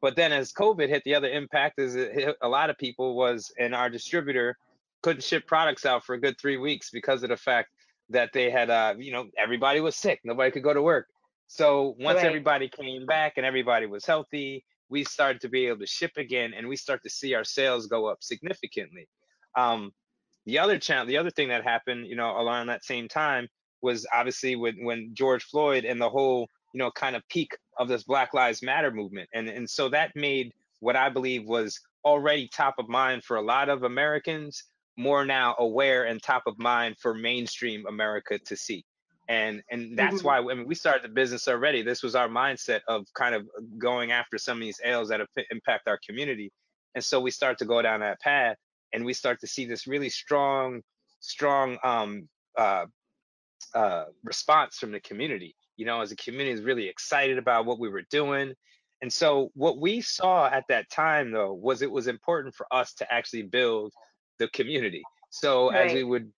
But 0.00 0.14
then 0.14 0.32
as 0.32 0.52
COVID 0.52 0.88
hit, 0.88 1.02
the 1.04 1.16
other 1.16 1.28
impact 1.28 1.80
is 1.80 1.96
it 1.96 2.12
hit 2.12 2.36
a 2.40 2.48
lot 2.48 2.70
of 2.70 2.78
people 2.78 3.16
was, 3.16 3.52
and 3.58 3.74
our 3.74 3.90
distributor 3.90 4.56
couldn't 5.02 5.24
ship 5.24 5.44
products 5.48 5.84
out 5.84 6.04
for 6.04 6.14
a 6.14 6.20
good 6.20 6.38
three 6.40 6.56
weeks 6.56 6.90
because 6.90 7.24
of 7.24 7.30
the 7.30 7.36
fact 7.36 7.70
that 8.10 8.32
they 8.32 8.48
had, 8.48 8.70
uh, 8.70 8.94
you 8.96 9.10
know, 9.10 9.26
everybody 9.36 9.80
was 9.80 9.96
sick, 9.96 10.20
nobody 10.22 10.52
could 10.52 10.62
go 10.62 10.72
to 10.72 10.82
work. 10.82 11.08
So 11.48 11.96
once 11.98 12.16
right. 12.16 12.26
everybody 12.26 12.68
came 12.68 13.06
back 13.06 13.34
and 13.38 13.44
everybody 13.44 13.86
was 13.86 14.06
healthy, 14.06 14.64
we 14.92 15.04
started 15.04 15.40
to 15.40 15.48
be 15.48 15.66
able 15.66 15.78
to 15.78 15.86
ship 15.86 16.12
again, 16.18 16.52
and 16.54 16.68
we 16.68 16.76
start 16.76 17.02
to 17.02 17.10
see 17.10 17.34
our 17.34 17.44
sales 17.44 17.86
go 17.86 18.06
up 18.06 18.18
significantly. 18.20 19.08
Um, 19.56 19.90
the 20.44 20.58
other 20.58 20.78
channel, 20.78 21.06
the 21.06 21.16
other 21.16 21.30
thing 21.30 21.48
that 21.48 21.64
happened, 21.64 22.06
you 22.06 22.14
know, 22.14 22.36
around 22.36 22.66
that 22.66 22.84
same 22.84 23.08
time 23.08 23.48
was 23.80 24.06
obviously 24.12 24.54
when 24.54 24.84
when 24.84 25.10
George 25.14 25.44
Floyd 25.44 25.86
and 25.86 25.98
the 25.98 26.10
whole, 26.10 26.46
you 26.74 26.78
know, 26.78 26.90
kind 26.90 27.16
of 27.16 27.26
peak 27.30 27.56
of 27.78 27.88
this 27.88 28.04
Black 28.04 28.34
Lives 28.34 28.62
Matter 28.62 28.90
movement, 28.90 29.30
and 29.32 29.48
and 29.48 29.68
so 29.68 29.88
that 29.88 30.12
made 30.14 30.52
what 30.80 30.94
I 30.94 31.08
believe 31.08 31.46
was 31.46 31.80
already 32.04 32.48
top 32.48 32.74
of 32.78 32.88
mind 32.88 33.24
for 33.24 33.38
a 33.38 33.42
lot 33.42 33.70
of 33.70 33.84
Americans 33.84 34.64
more 34.98 35.24
now 35.24 35.54
aware 35.58 36.04
and 36.04 36.22
top 36.22 36.42
of 36.46 36.58
mind 36.58 36.96
for 37.00 37.14
mainstream 37.14 37.86
America 37.86 38.38
to 38.38 38.56
see. 38.56 38.84
And 39.32 39.62
and 39.70 39.98
that's 39.98 40.16
mm-hmm. 40.16 40.26
why 40.26 40.52
I 40.52 40.54
mean 40.54 40.66
we 40.66 40.74
started 40.74 41.02
the 41.02 41.08
business 41.08 41.48
already. 41.48 41.80
This 41.80 42.02
was 42.02 42.14
our 42.14 42.28
mindset 42.28 42.80
of 42.86 43.06
kind 43.14 43.34
of 43.34 43.48
going 43.78 44.12
after 44.12 44.36
some 44.36 44.58
of 44.58 44.60
these 44.60 44.78
ails 44.84 45.08
that 45.08 45.22
impact 45.50 45.88
our 45.88 45.98
community. 46.06 46.52
And 46.94 47.02
so 47.02 47.18
we 47.18 47.30
start 47.30 47.56
to 47.58 47.64
go 47.64 47.80
down 47.80 48.00
that 48.00 48.20
path 48.20 48.58
and 48.92 49.06
we 49.06 49.14
start 49.14 49.40
to 49.40 49.46
see 49.46 49.64
this 49.64 49.86
really 49.86 50.10
strong, 50.10 50.82
strong 51.20 51.78
um, 51.82 52.28
uh, 52.58 52.84
uh, 53.74 54.04
response 54.22 54.76
from 54.76 54.92
the 54.92 55.00
community. 55.00 55.56
You 55.78 55.86
know, 55.86 56.02
as 56.02 56.10
the 56.10 56.16
community 56.16 56.50
is 56.50 56.60
really 56.60 56.86
excited 56.86 57.38
about 57.38 57.64
what 57.64 57.78
we 57.78 57.88
were 57.88 58.04
doing. 58.10 58.52
And 59.00 59.10
so 59.10 59.50
what 59.54 59.78
we 59.78 60.02
saw 60.02 60.46
at 60.48 60.64
that 60.68 60.90
time 60.90 61.30
though 61.30 61.54
was 61.54 61.80
it 61.80 61.90
was 61.90 62.06
important 62.06 62.54
for 62.54 62.66
us 62.70 62.92
to 62.94 63.10
actually 63.10 63.44
build 63.44 63.94
the 64.38 64.48
community. 64.48 65.02
So 65.34 65.70
right. 65.70 65.86
as 65.86 65.94
we 65.94 66.04
would 66.04 66.30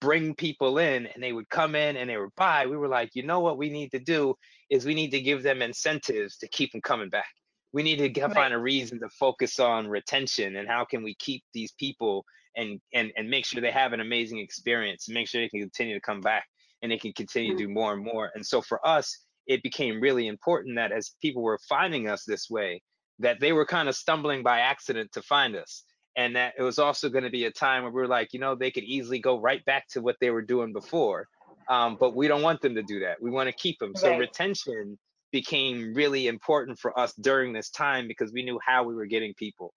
bring 0.00 0.34
people 0.34 0.78
in 0.78 1.06
and 1.06 1.22
they 1.22 1.32
would 1.32 1.48
come 1.50 1.76
in 1.76 1.96
and 1.96 2.10
they 2.10 2.16
would 2.16 2.34
buy, 2.36 2.66
we 2.66 2.76
were 2.76 2.88
like, 2.88 3.10
you 3.14 3.22
know 3.22 3.38
what 3.38 3.58
we 3.58 3.70
need 3.70 3.92
to 3.92 4.00
do 4.00 4.34
is 4.70 4.84
we 4.84 4.92
need 4.92 5.12
to 5.12 5.20
give 5.20 5.44
them 5.44 5.62
incentives 5.62 6.36
to 6.38 6.48
keep 6.48 6.72
them 6.72 6.80
coming 6.80 7.08
back. 7.08 7.30
We 7.72 7.84
need 7.84 7.98
to 7.98 8.08
get, 8.08 8.24
right. 8.24 8.34
find 8.34 8.52
a 8.52 8.58
reason 8.58 8.98
to 9.00 9.08
focus 9.10 9.60
on 9.60 9.86
retention 9.86 10.56
and 10.56 10.66
how 10.66 10.84
can 10.84 11.04
we 11.04 11.14
keep 11.20 11.44
these 11.54 11.70
people 11.78 12.24
and 12.56 12.80
and 12.92 13.12
and 13.16 13.30
make 13.30 13.46
sure 13.46 13.60
they 13.60 13.70
have 13.70 13.92
an 13.92 14.00
amazing 14.00 14.40
experience, 14.40 15.06
and 15.06 15.14
make 15.14 15.28
sure 15.28 15.40
they 15.40 15.48
can 15.48 15.60
continue 15.60 15.94
to 15.94 16.00
come 16.00 16.20
back 16.20 16.44
and 16.82 16.90
they 16.90 16.98
can 16.98 17.12
continue 17.12 17.50
mm-hmm. 17.50 17.58
to 17.58 17.66
do 17.66 17.72
more 17.72 17.92
and 17.92 18.04
more. 18.04 18.32
And 18.34 18.44
so 18.44 18.60
for 18.60 18.84
us, 18.84 19.16
it 19.46 19.62
became 19.62 20.00
really 20.00 20.26
important 20.26 20.74
that 20.74 20.90
as 20.90 21.14
people 21.22 21.42
were 21.42 21.60
finding 21.68 22.08
us 22.08 22.24
this 22.24 22.50
way, 22.50 22.82
that 23.20 23.38
they 23.38 23.52
were 23.52 23.64
kind 23.64 23.88
of 23.88 23.94
stumbling 23.94 24.42
by 24.42 24.58
accident 24.58 25.12
to 25.12 25.22
find 25.22 25.54
us. 25.54 25.84
And 26.16 26.36
that 26.36 26.54
it 26.58 26.62
was 26.62 26.78
also 26.78 27.08
going 27.08 27.24
to 27.24 27.30
be 27.30 27.44
a 27.44 27.50
time 27.50 27.82
where 27.82 27.92
we 27.92 28.00
were 28.00 28.08
like, 28.08 28.32
you 28.32 28.40
know, 28.40 28.54
they 28.54 28.70
could 28.70 28.84
easily 28.84 29.18
go 29.18 29.40
right 29.40 29.64
back 29.64 29.86
to 29.90 30.00
what 30.00 30.16
they 30.20 30.30
were 30.30 30.42
doing 30.42 30.72
before. 30.72 31.28
Um, 31.68 31.96
but 32.00 32.16
we 32.16 32.26
don't 32.26 32.42
want 32.42 32.60
them 32.60 32.74
to 32.74 32.82
do 32.82 33.00
that. 33.00 33.22
We 33.22 33.30
want 33.30 33.48
to 33.48 33.52
keep 33.52 33.78
them. 33.78 33.90
Right. 33.90 33.98
So 33.98 34.18
retention 34.18 34.98
became 35.30 35.94
really 35.94 36.26
important 36.26 36.78
for 36.78 36.98
us 36.98 37.12
during 37.14 37.52
this 37.52 37.70
time 37.70 38.08
because 38.08 38.32
we 38.32 38.42
knew 38.42 38.58
how 38.64 38.82
we 38.82 38.94
were 38.94 39.06
getting 39.06 39.34
people. 39.34 39.72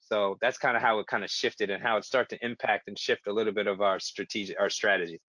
So 0.00 0.36
that's 0.40 0.58
kind 0.58 0.76
of 0.76 0.82
how 0.82 0.98
it 0.98 1.06
kind 1.06 1.22
of 1.22 1.30
shifted 1.30 1.70
and 1.70 1.82
how 1.82 1.96
it 1.96 2.04
started 2.04 2.36
to 2.36 2.44
impact 2.44 2.88
and 2.88 2.98
shift 2.98 3.28
a 3.28 3.32
little 3.32 3.52
bit 3.52 3.66
of 3.66 3.80
our 3.80 4.00
strategic 4.00 4.58
our 4.58 4.68
strategy. 4.68 5.20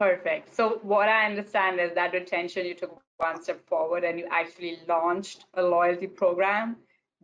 Perfect. 0.00 0.54
So 0.54 0.78
what 0.82 1.08
I 1.08 1.26
understand 1.26 1.80
is 1.80 1.92
that 1.94 2.12
retention, 2.12 2.64
you 2.64 2.74
took 2.74 3.00
one 3.18 3.42
step 3.42 3.66
forward 3.68 4.04
and 4.04 4.18
you 4.18 4.26
actually 4.30 4.78
launched 4.88 5.44
a 5.54 5.62
loyalty 5.62 6.06
program 6.06 6.76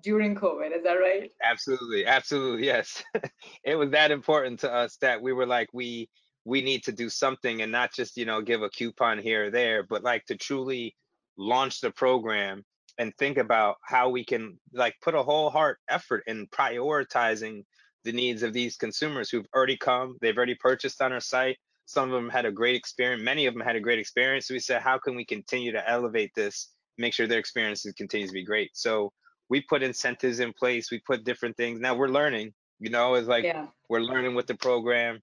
during 0.03 0.35
COVID. 0.35 0.77
Is 0.77 0.85
that 0.85 0.95
right? 0.95 1.31
Absolutely. 1.43 2.07
Absolutely. 2.07 2.67
Yes. 2.67 3.03
it 3.65 3.77
was 3.77 3.91
that 3.91 4.11
important 4.11 4.61
to 4.61 4.73
us 4.73 4.97
that 5.01 5.21
we 5.21 5.33
were 5.33 5.47
like, 5.47 5.69
we 5.73 6.09
we 6.47 6.61
need 6.61 6.85
to 6.85 6.93
do 6.93 7.09
something 7.09 7.63
and 7.63 7.73
not 7.73 7.95
just, 7.95 8.19
you 8.19 8.27
know, 8.27 8.43
give 8.43 8.63
a 8.63 8.69
coupon 8.69 9.19
here 9.19 9.47
or 9.47 9.51
there, 9.51 9.83
but 9.83 10.05
like 10.05 10.27
to 10.27 10.37
truly 10.37 10.95
launch 11.39 11.81
the 11.81 11.91
program 11.91 12.63
and 12.99 13.15
think 13.19 13.39
about 13.39 13.77
how 13.83 14.11
we 14.11 14.23
can 14.23 14.59
like 14.75 14.95
put 15.01 15.15
a 15.15 15.23
whole 15.23 15.49
heart 15.49 15.79
effort 15.89 16.23
in 16.27 16.47
prioritizing 16.49 17.65
the 18.05 18.13
needs 18.13 18.43
of 18.43 18.53
these 18.53 18.77
consumers 18.77 19.31
who've 19.31 19.47
already 19.57 19.79
come, 19.79 20.19
they've 20.21 20.37
already 20.37 20.55
purchased 20.57 21.01
on 21.01 21.15
our 21.15 21.21
site 21.21 21.57
some 21.87 22.11
of 22.11 22.15
them 22.15 22.31
had 22.31 22.47
a 22.47 22.53
great 22.53 22.77
experience. 22.77 23.23
Many 23.23 23.47
of 23.47 23.55
them 23.55 23.63
had 23.63 23.77
a 23.77 23.81
great 23.81 23.99
experience. 23.99 24.49
So 24.49 24.55
we 24.55 24.61
said, 24.61 24.83
how 24.83 24.99
can 24.99 25.15
we 25.15 25.25
continue 25.25 25.73
to 25.73 25.89
elevate 25.89 26.33
this, 26.35 26.71
make 26.99 27.13
sure 27.13 27.27
their 27.27 27.39
experiences 27.39 27.93
continues 27.95 28.31
to 28.31 28.35
be 28.35 28.45
great? 28.45 28.71
So 28.75 29.13
we 29.55 29.61
put 29.61 29.85
incentives 29.85 30.41
in 30.41 30.53
place. 30.53 30.91
We 30.91 30.99
put 30.99 31.23
different 31.23 31.57
things. 31.57 31.79
Now 31.79 31.95
we're 31.95 32.09
learning. 32.09 32.53
You 32.81 32.91
know, 32.91 33.15
it's 33.15 33.29
like 33.29 33.45
yeah. 33.45 33.67
we're 33.89 34.01
learning 34.01 34.35
with 34.35 34.49
the 34.49 34.57
program 34.57 35.21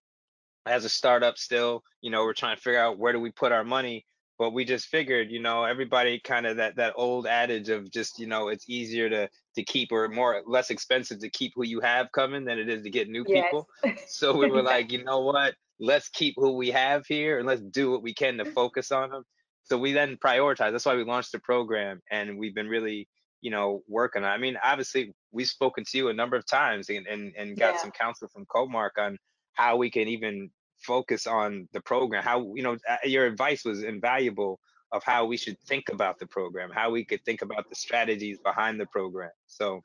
as 0.66 0.86
a 0.86 0.90
startup. 0.90 1.38
Still, 1.38 1.84
you 2.02 2.12
know, 2.12 2.24
we're 2.24 2.34
trying 2.34 2.56
to 2.56 2.62
figure 2.62 2.80
out 2.80 2.98
where 2.98 3.12
do 3.12 3.20
we 3.20 3.32
put 3.32 3.52
our 3.52 3.66
money. 3.66 4.06
But 4.40 4.54
we 4.54 4.64
just 4.64 4.88
figured, 4.88 5.30
you 5.30 5.42
know, 5.42 5.66
everybody 5.66 6.22
kind 6.24 6.46
of 6.46 6.56
that 6.56 6.78
that 6.78 6.94
old 6.96 7.28
adage 7.28 7.68
of 7.68 7.92
just, 7.92 8.20
you 8.20 8.26
know, 8.26 8.48
it's 8.48 8.70
easier 8.70 9.10
to 9.10 9.30
to 9.56 9.64
keep 9.64 9.92
or 9.92 10.08
more 10.08 10.42
less 10.48 10.70
expensive 10.70 11.20
to 11.20 11.30
keep 11.30 11.52
who 11.54 11.66
you 11.66 11.82
have 11.82 12.10
coming 12.14 12.46
than 12.46 12.58
it 12.58 12.70
is 12.70 12.84
to 12.84 12.90
get 12.90 13.10
new 13.10 13.26
yes. 13.28 13.44
people. 13.44 13.68
So 14.08 14.34
we 14.34 14.50
were 14.50 14.64
like, 14.64 14.94
you 14.94 15.04
know 15.04 15.20
what? 15.20 15.56
let's 15.82 16.10
keep 16.10 16.36
who 16.38 16.52
we 16.52 16.70
have 16.70 17.06
here 17.08 17.40
and 17.40 17.48
let's 17.48 17.62
do 17.62 17.92
what 17.92 18.04
we 18.04 18.14
can 18.14 18.38
to 18.38 18.46
focus 18.62 18.92
on 18.92 19.10
them. 19.10 19.24
So 19.64 19.78
we 19.78 19.92
then 19.92 20.18
prioritize. 20.24 20.72
That's 20.72 20.86
why 20.86 20.96
we 20.96 21.04
launched 21.04 21.32
the 21.32 21.40
program 21.40 22.02
and 22.12 22.38
we've 22.38 22.56
been 22.56 22.70
really, 22.70 23.08
you 23.42 23.52
know, 23.52 23.82
working 23.88 24.24
on. 24.24 24.32
I 24.32 24.38
mean, 24.38 24.58
obviously 24.64 25.14
we've 25.32 25.48
spoken 25.48 25.84
to 25.86 25.98
you 25.98 26.10
a 26.10 26.14
number 26.14 26.36
of 26.36 26.46
times 26.46 26.90
and 26.90 27.08
and, 27.08 27.34
and 27.38 27.58
got 27.58 27.76
yeah. 27.76 27.82
some 27.82 27.92
counsel 27.92 28.28
from 28.28 28.46
Comarch 28.46 28.98
on 28.98 29.18
how 29.54 29.78
we 29.78 29.90
can 29.90 30.08
even 30.08 30.50
focus 30.80 31.28
on 31.28 31.68
the 31.74 31.82
program. 31.82 32.24
How 32.24 32.54
you 32.56 32.64
know 32.64 32.78
uh, 32.90 32.98
your 33.04 33.26
advice 33.26 33.66
was 33.66 33.84
invaluable 33.84 34.60
of 34.92 35.04
how 35.04 35.26
we 35.26 35.38
should 35.38 35.60
think 35.62 35.86
about 35.90 36.20
the 36.20 36.28
program, 36.28 36.70
how 36.74 36.90
we 36.92 37.06
could 37.06 37.24
think 37.24 37.42
about 37.42 37.70
the 37.70 37.76
strategies 37.76 38.38
behind 38.40 38.80
the 38.80 38.86
program. 38.88 39.32
So 39.48 39.82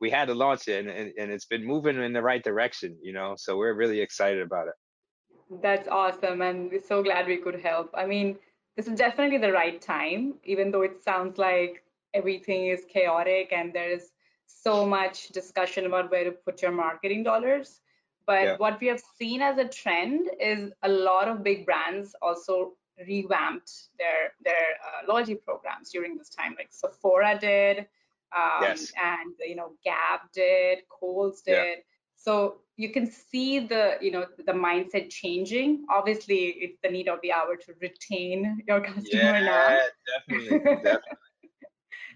we 0.00 0.10
had 0.10 0.26
to 0.26 0.34
launch 0.34 0.68
it 0.68 0.86
and, 0.86 0.90
and, 0.90 1.12
and 1.18 1.30
it's 1.30 1.46
been 1.46 1.64
moving 1.64 2.00
in 2.00 2.12
the 2.12 2.22
right 2.22 2.42
direction, 2.42 2.96
you 3.02 3.12
know. 3.12 3.34
So 3.36 3.56
we're 3.56 3.74
really 3.74 4.00
excited 4.00 4.42
about 4.42 4.68
it. 4.68 4.74
That's 5.62 5.88
awesome. 5.88 6.42
And 6.42 6.70
we're 6.70 6.82
so 6.82 7.02
glad 7.02 7.26
we 7.26 7.38
could 7.38 7.60
help. 7.60 7.90
I 7.94 8.04
mean, 8.06 8.36
this 8.76 8.86
is 8.86 8.98
definitely 8.98 9.38
the 9.38 9.52
right 9.52 9.80
time, 9.80 10.34
even 10.44 10.70
though 10.70 10.82
it 10.82 11.02
sounds 11.02 11.38
like 11.38 11.82
everything 12.14 12.66
is 12.66 12.84
chaotic 12.92 13.52
and 13.52 13.72
there's 13.72 14.12
so 14.46 14.86
much 14.86 15.28
discussion 15.28 15.86
about 15.86 16.10
where 16.10 16.24
to 16.24 16.32
put 16.32 16.62
your 16.62 16.72
marketing 16.72 17.22
dollars. 17.22 17.80
But 18.26 18.42
yeah. 18.42 18.56
what 18.56 18.80
we 18.80 18.88
have 18.88 19.00
seen 19.18 19.40
as 19.40 19.58
a 19.58 19.66
trend 19.66 20.28
is 20.40 20.70
a 20.82 20.88
lot 20.88 21.28
of 21.28 21.42
big 21.42 21.64
brands 21.64 22.14
also 22.20 22.74
revamped 23.06 23.70
their 23.98 24.32
their 24.44 24.66
uh, 24.84 25.10
loyalty 25.12 25.34
programs 25.34 25.90
during 25.90 26.16
this 26.16 26.28
time. 26.28 26.54
Like 26.58 26.68
Sephora 26.70 27.38
did, 27.40 27.86
um, 28.36 28.62
yes. 28.62 28.92
and 29.02 29.34
you 29.40 29.56
know 29.56 29.72
Gap 29.84 30.32
did, 30.34 30.80
Kohl's 30.88 31.40
did. 31.42 31.54
Yeah. 31.54 31.82
So 32.16 32.58
you 32.76 32.90
can 32.90 33.10
see 33.10 33.60
the 33.60 33.96
you 34.00 34.10
know 34.10 34.26
the 34.36 34.52
mindset 34.52 35.08
changing. 35.10 35.86
Obviously, 35.88 36.48
it's 36.60 36.78
the 36.82 36.90
need 36.90 37.08
of 37.08 37.20
the 37.22 37.32
hour 37.32 37.56
to 37.56 37.72
retain 37.80 38.62
your 38.66 38.80
customer 38.90 39.22
yeah, 39.22 39.40
now. 39.40 39.78
Definitely, 40.28 40.58
definitely. 40.58 41.00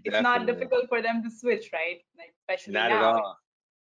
It's 0.05 0.15
definitely. 0.15 0.39
not 0.39 0.47
difficult 0.47 0.89
for 0.89 1.03
them 1.03 1.23
to 1.23 1.31
switch, 1.31 1.71
right? 1.73 2.01
Like 2.19 2.35
especially 2.41 2.75
not 2.75 2.91
now. 2.91 2.97
At 2.97 3.15
all. 3.15 3.39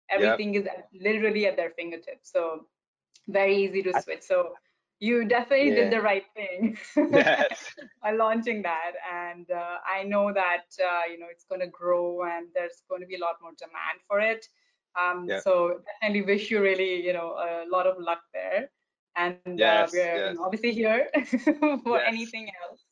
Everything 0.09 0.53
yep. 0.55 0.63
is 0.63 1.01
literally 1.01 1.45
at 1.45 1.55
their 1.55 1.69
fingertips. 1.71 2.31
So 2.31 2.65
very 3.27 3.55
easy 3.63 3.83
to 3.83 4.01
switch. 4.01 4.23
So 4.23 4.53
you 4.99 5.25
definitely 5.25 5.69
yeah. 5.69 5.75
did 5.75 5.93
the 5.93 6.01
right 6.01 6.25
thing 6.35 6.77
yes. 6.97 7.73
by 8.03 8.11
launching 8.11 8.61
that 8.61 8.91
and 9.09 9.49
uh, 9.49 9.77
i 9.87 10.03
know 10.03 10.33
that 10.33 10.65
uh, 10.83 11.09
you 11.09 11.17
know 11.17 11.27
it's 11.31 11.45
going 11.45 11.61
to 11.61 11.67
grow 11.67 12.23
and 12.23 12.47
there's 12.53 12.83
going 12.89 12.99
to 12.99 13.07
be 13.07 13.15
a 13.15 13.19
lot 13.19 13.35
more 13.41 13.53
demand 13.57 13.97
for 14.09 14.19
it 14.19 14.45
um, 14.97 15.25
yeah. 15.27 15.39
So 15.39 15.79
definitely 16.01 16.33
wish 16.33 16.51
you 16.51 16.61
really, 16.61 17.05
you 17.05 17.13
know, 17.13 17.33
a 17.33 17.65
lot 17.69 17.87
of 17.87 17.99
luck 17.99 18.21
there. 18.33 18.69
And 19.15 19.37
uh, 19.45 19.51
yes, 19.55 19.89
uh, 19.89 19.91
we're 19.93 20.25
yes. 20.27 20.37
obviously 20.39 20.71
here 20.71 21.09
for 21.83 22.01
anything 22.01 22.49
else. 22.63 22.85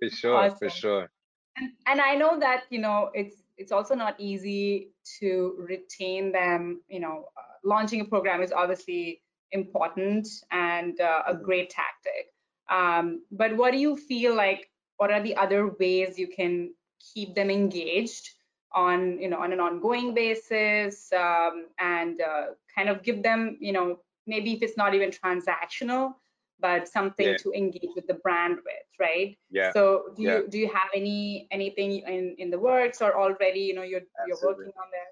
for 0.00 0.10
sure, 0.10 0.36
awesome. 0.36 0.58
for 0.58 0.70
sure. 0.70 1.10
And, 1.56 1.70
and 1.86 2.00
I 2.00 2.14
know 2.14 2.38
that 2.40 2.64
you 2.70 2.80
know 2.80 3.10
it's 3.14 3.36
it's 3.56 3.72
also 3.72 3.94
not 3.94 4.14
easy 4.18 4.90
to 5.20 5.54
retain 5.58 6.32
them. 6.32 6.80
You 6.88 7.00
know, 7.00 7.26
uh, 7.36 7.42
launching 7.64 8.00
a 8.00 8.04
program 8.04 8.42
is 8.42 8.52
obviously 8.52 9.22
important 9.52 10.28
and 10.50 11.00
uh, 11.00 11.22
a 11.26 11.34
mm-hmm. 11.34 11.44
great 11.44 11.70
tactic. 11.70 12.32
Um, 12.70 13.22
but 13.30 13.56
what 13.56 13.72
do 13.72 13.78
you 13.78 13.96
feel 13.96 14.34
like? 14.34 14.70
What 14.96 15.10
are 15.10 15.22
the 15.22 15.36
other 15.36 15.72
ways 15.78 16.18
you 16.18 16.28
can 16.28 16.72
keep 17.12 17.34
them 17.34 17.50
engaged 17.50 18.30
on 18.72 19.18
you 19.20 19.28
know 19.28 19.38
on 19.38 19.52
an 19.52 19.60
ongoing 19.60 20.14
basis 20.14 21.12
um, 21.12 21.66
and 21.78 22.20
uh, 22.20 22.46
kind 22.74 22.88
of 22.88 23.02
give 23.02 23.22
them 23.22 23.56
you 23.60 23.72
know 23.72 23.98
maybe 24.26 24.52
if 24.52 24.62
it's 24.62 24.76
not 24.76 24.94
even 24.94 25.10
transactional 25.10 26.14
but 26.64 26.88
something 26.88 27.28
yeah. 27.28 27.36
to 27.36 27.52
engage 27.52 27.90
with 27.94 28.06
the 28.06 28.18
brand 28.24 28.56
with 28.56 28.86
right 28.98 29.36
yeah 29.50 29.70
so 29.72 30.04
do 30.16 30.22
yeah. 30.22 30.36
you 30.38 30.48
do 30.48 30.58
you 30.58 30.68
have 30.68 30.88
any 30.94 31.46
anything 31.50 31.90
in 32.14 32.34
in 32.38 32.48
the 32.48 32.58
works 32.58 33.02
or 33.02 33.14
already 33.14 33.60
you 33.60 33.74
know 33.74 33.82
you're 33.82 34.00
Absolutely. 34.00 34.28
you're 34.28 34.50
working 34.50 34.72
on 34.82 34.88
that 34.96 35.10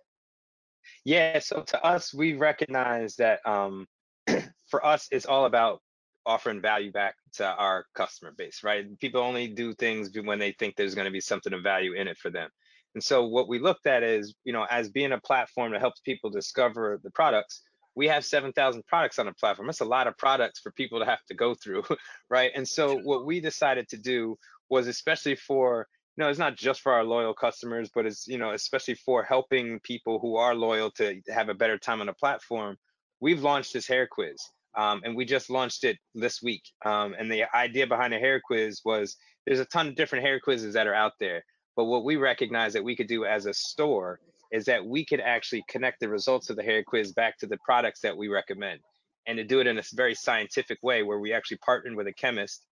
yeah 1.05 1.39
so 1.39 1.61
to 1.61 1.85
us 1.85 2.15
we 2.15 2.33
recognize 2.33 3.17
that 3.17 3.39
um 3.47 3.87
for 4.71 4.85
us 4.85 5.09
it's 5.11 5.27
all 5.27 5.45
about 5.45 5.81
offering 6.25 6.63
value 6.63 6.91
back 6.91 7.17
to 7.35 7.45
our 7.45 7.85
customer 7.95 8.33
base 8.39 8.61
right 8.65 8.99
people 8.99 9.21
only 9.21 9.47
do 9.47 9.75
things 9.75 10.11
when 10.25 10.39
they 10.39 10.53
think 10.59 10.75
there's 10.75 10.95
going 10.95 11.05
to 11.05 11.19
be 11.19 11.21
something 11.21 11.53
of 11.53 11.63
value 11.63 11.93
in 11.93 12.09
it 12.09 12.17
for 12.17 12.31
them 12.31 12.49
and 12.95 13.03
so 13.03 13.27
what 13.27 13.49
we 13.49 13.59
looked 13.59 13.87
at 13.87 14.03
is, 14.03 14.35
you 14.45 14.53
know, 14.53 14.67
as 14.71 14.91
being 14.91 15.13
a 15.13 15.21
platform 15.21 15.73
that 15.73 15.81
helps 15.81 16.01
people 16.01 16.29
discover 16.29 17.01
the 17.03 17.11
products, 17.11 17.63
we 17.95 18.09
have 18.09 18.25
7,000 18.25 18.85
products 18.87 19.19
on 19.19 19.27
the 19.27 19.33
platform. 19.33 19.67
That's 19.67 19.81
a 19.81 19.85
lot 19.85 20.07
of 20.07 20.17
products 20.17 20.61
for 20.61 20.73
people 20.73 20.99
to 21.01 21.05
have 21.05 21.25
to 21.29 21.35
go 21.35 21.55
through, 21.55 21.85
right? 22.31 22.51
And 22.55 22.67
so 22.67 22.97
what 22.99 23.27
we 23.27 23.41
decided 23.41 23.89
to 23.89 23.99
do 23.99 24.37
was 24.71 24.87
especially 24.87 25.35
for, 25.35 25.87
you 26.17 26.25
know, 26.25 26.31
it's 26.31 26.39
not 26.39 26.57
just 26.57 26.81
for 26.81 26.93
our 26.93 27.05
loyal 27.05 27.35
customers, 27.35 27.91
but 27.95 28.07
it's, 28.07 28.27
you 28.27 28.39
know, 28.39 28.53
especially 28.53 28.95
for 28.95 29.23
helping 29.23 29.81
people 29.81 30.19
who 30.19 30.37
are 30.37 30.55
loyal 30.55 30.91
to 30.93 31.21
have 31.29 31.49
a 31.49 31.55
better 31.55 31.79
time 31.79 32.01
on 32.01 32.07
the 32.07 32.15
platform. 32.15 32.77
We've 33.21 33.43
launched 33.43 33.75
this 33.75 33.87
hair 33.87 34.09
quiz. 34.11 34.41
Um, 34.75 35.03
and 35.05 35.15
we 35.15 35.27
just 35.27 35.51
launched 35.51 35.85
it 35.85 35.99
this 36.15 36.43
week. 36.43 36.63
Um, 36.85 37.15
and 37.19 37.31
the 37.31 37.45
idea 37.55 37.87
behind 37.87 38.15
the 38.15 38.19
hair 38.19 38.41
quiz 38.43 38.81
was 38.85 39.17
there's 39.47 39.61
a 39.61 39.67
ton 39.67 39.89
of 39.89 39.97
different 39.97 40.25
hair 40.25 40.41
quizzes 40.41 40.73
that 40.75 40.87
are 40.87 40.95
out 40.95 41.13
there. 41.21 41.45
But 41.77 41.85
what 41.85 42.05
we 42.05 42.17
recognize 42.17 42.73
that 42.73 42.85
we 42.85 42.97
could 42.97 43.07
do 43.07 43.27
as 43.27 43.45
a 43.45 43.53
store 43.53 44.19
is 44.53 44.67
that 44.67 44.85
we 44.85 45.05
could 45.05 45.21
actually 45.21 45.65
connect 45.69 45.99
the 46.01 46.09
results 46.09 46.51
of 46.51 46.57
the 46.57 46.63
hair 46.63 46.85
quiz 46.85 47.13
back 47.13 47.39
to 47.39 47.47
the 47.47 47.59
products 47.65 48.01
that 48.01 48.17
we 48.17 48.29
recommend 48.29 48.81
and 49.27 49.39
to 49.39 49.45
do 49.45 49.61
it 49.61 49.67
in 49.67 49.79
a 49.79 49.83
very 49.95 50.15
scientific 50.15 50.79
way 50.83 51.03
where 51.03 51.19
we 51.19 51.33
actually 51.33 51.59
partnered 51.59 51.97
with 51.97 52.07
a 52.07 52.13
chemist 52.13 52.67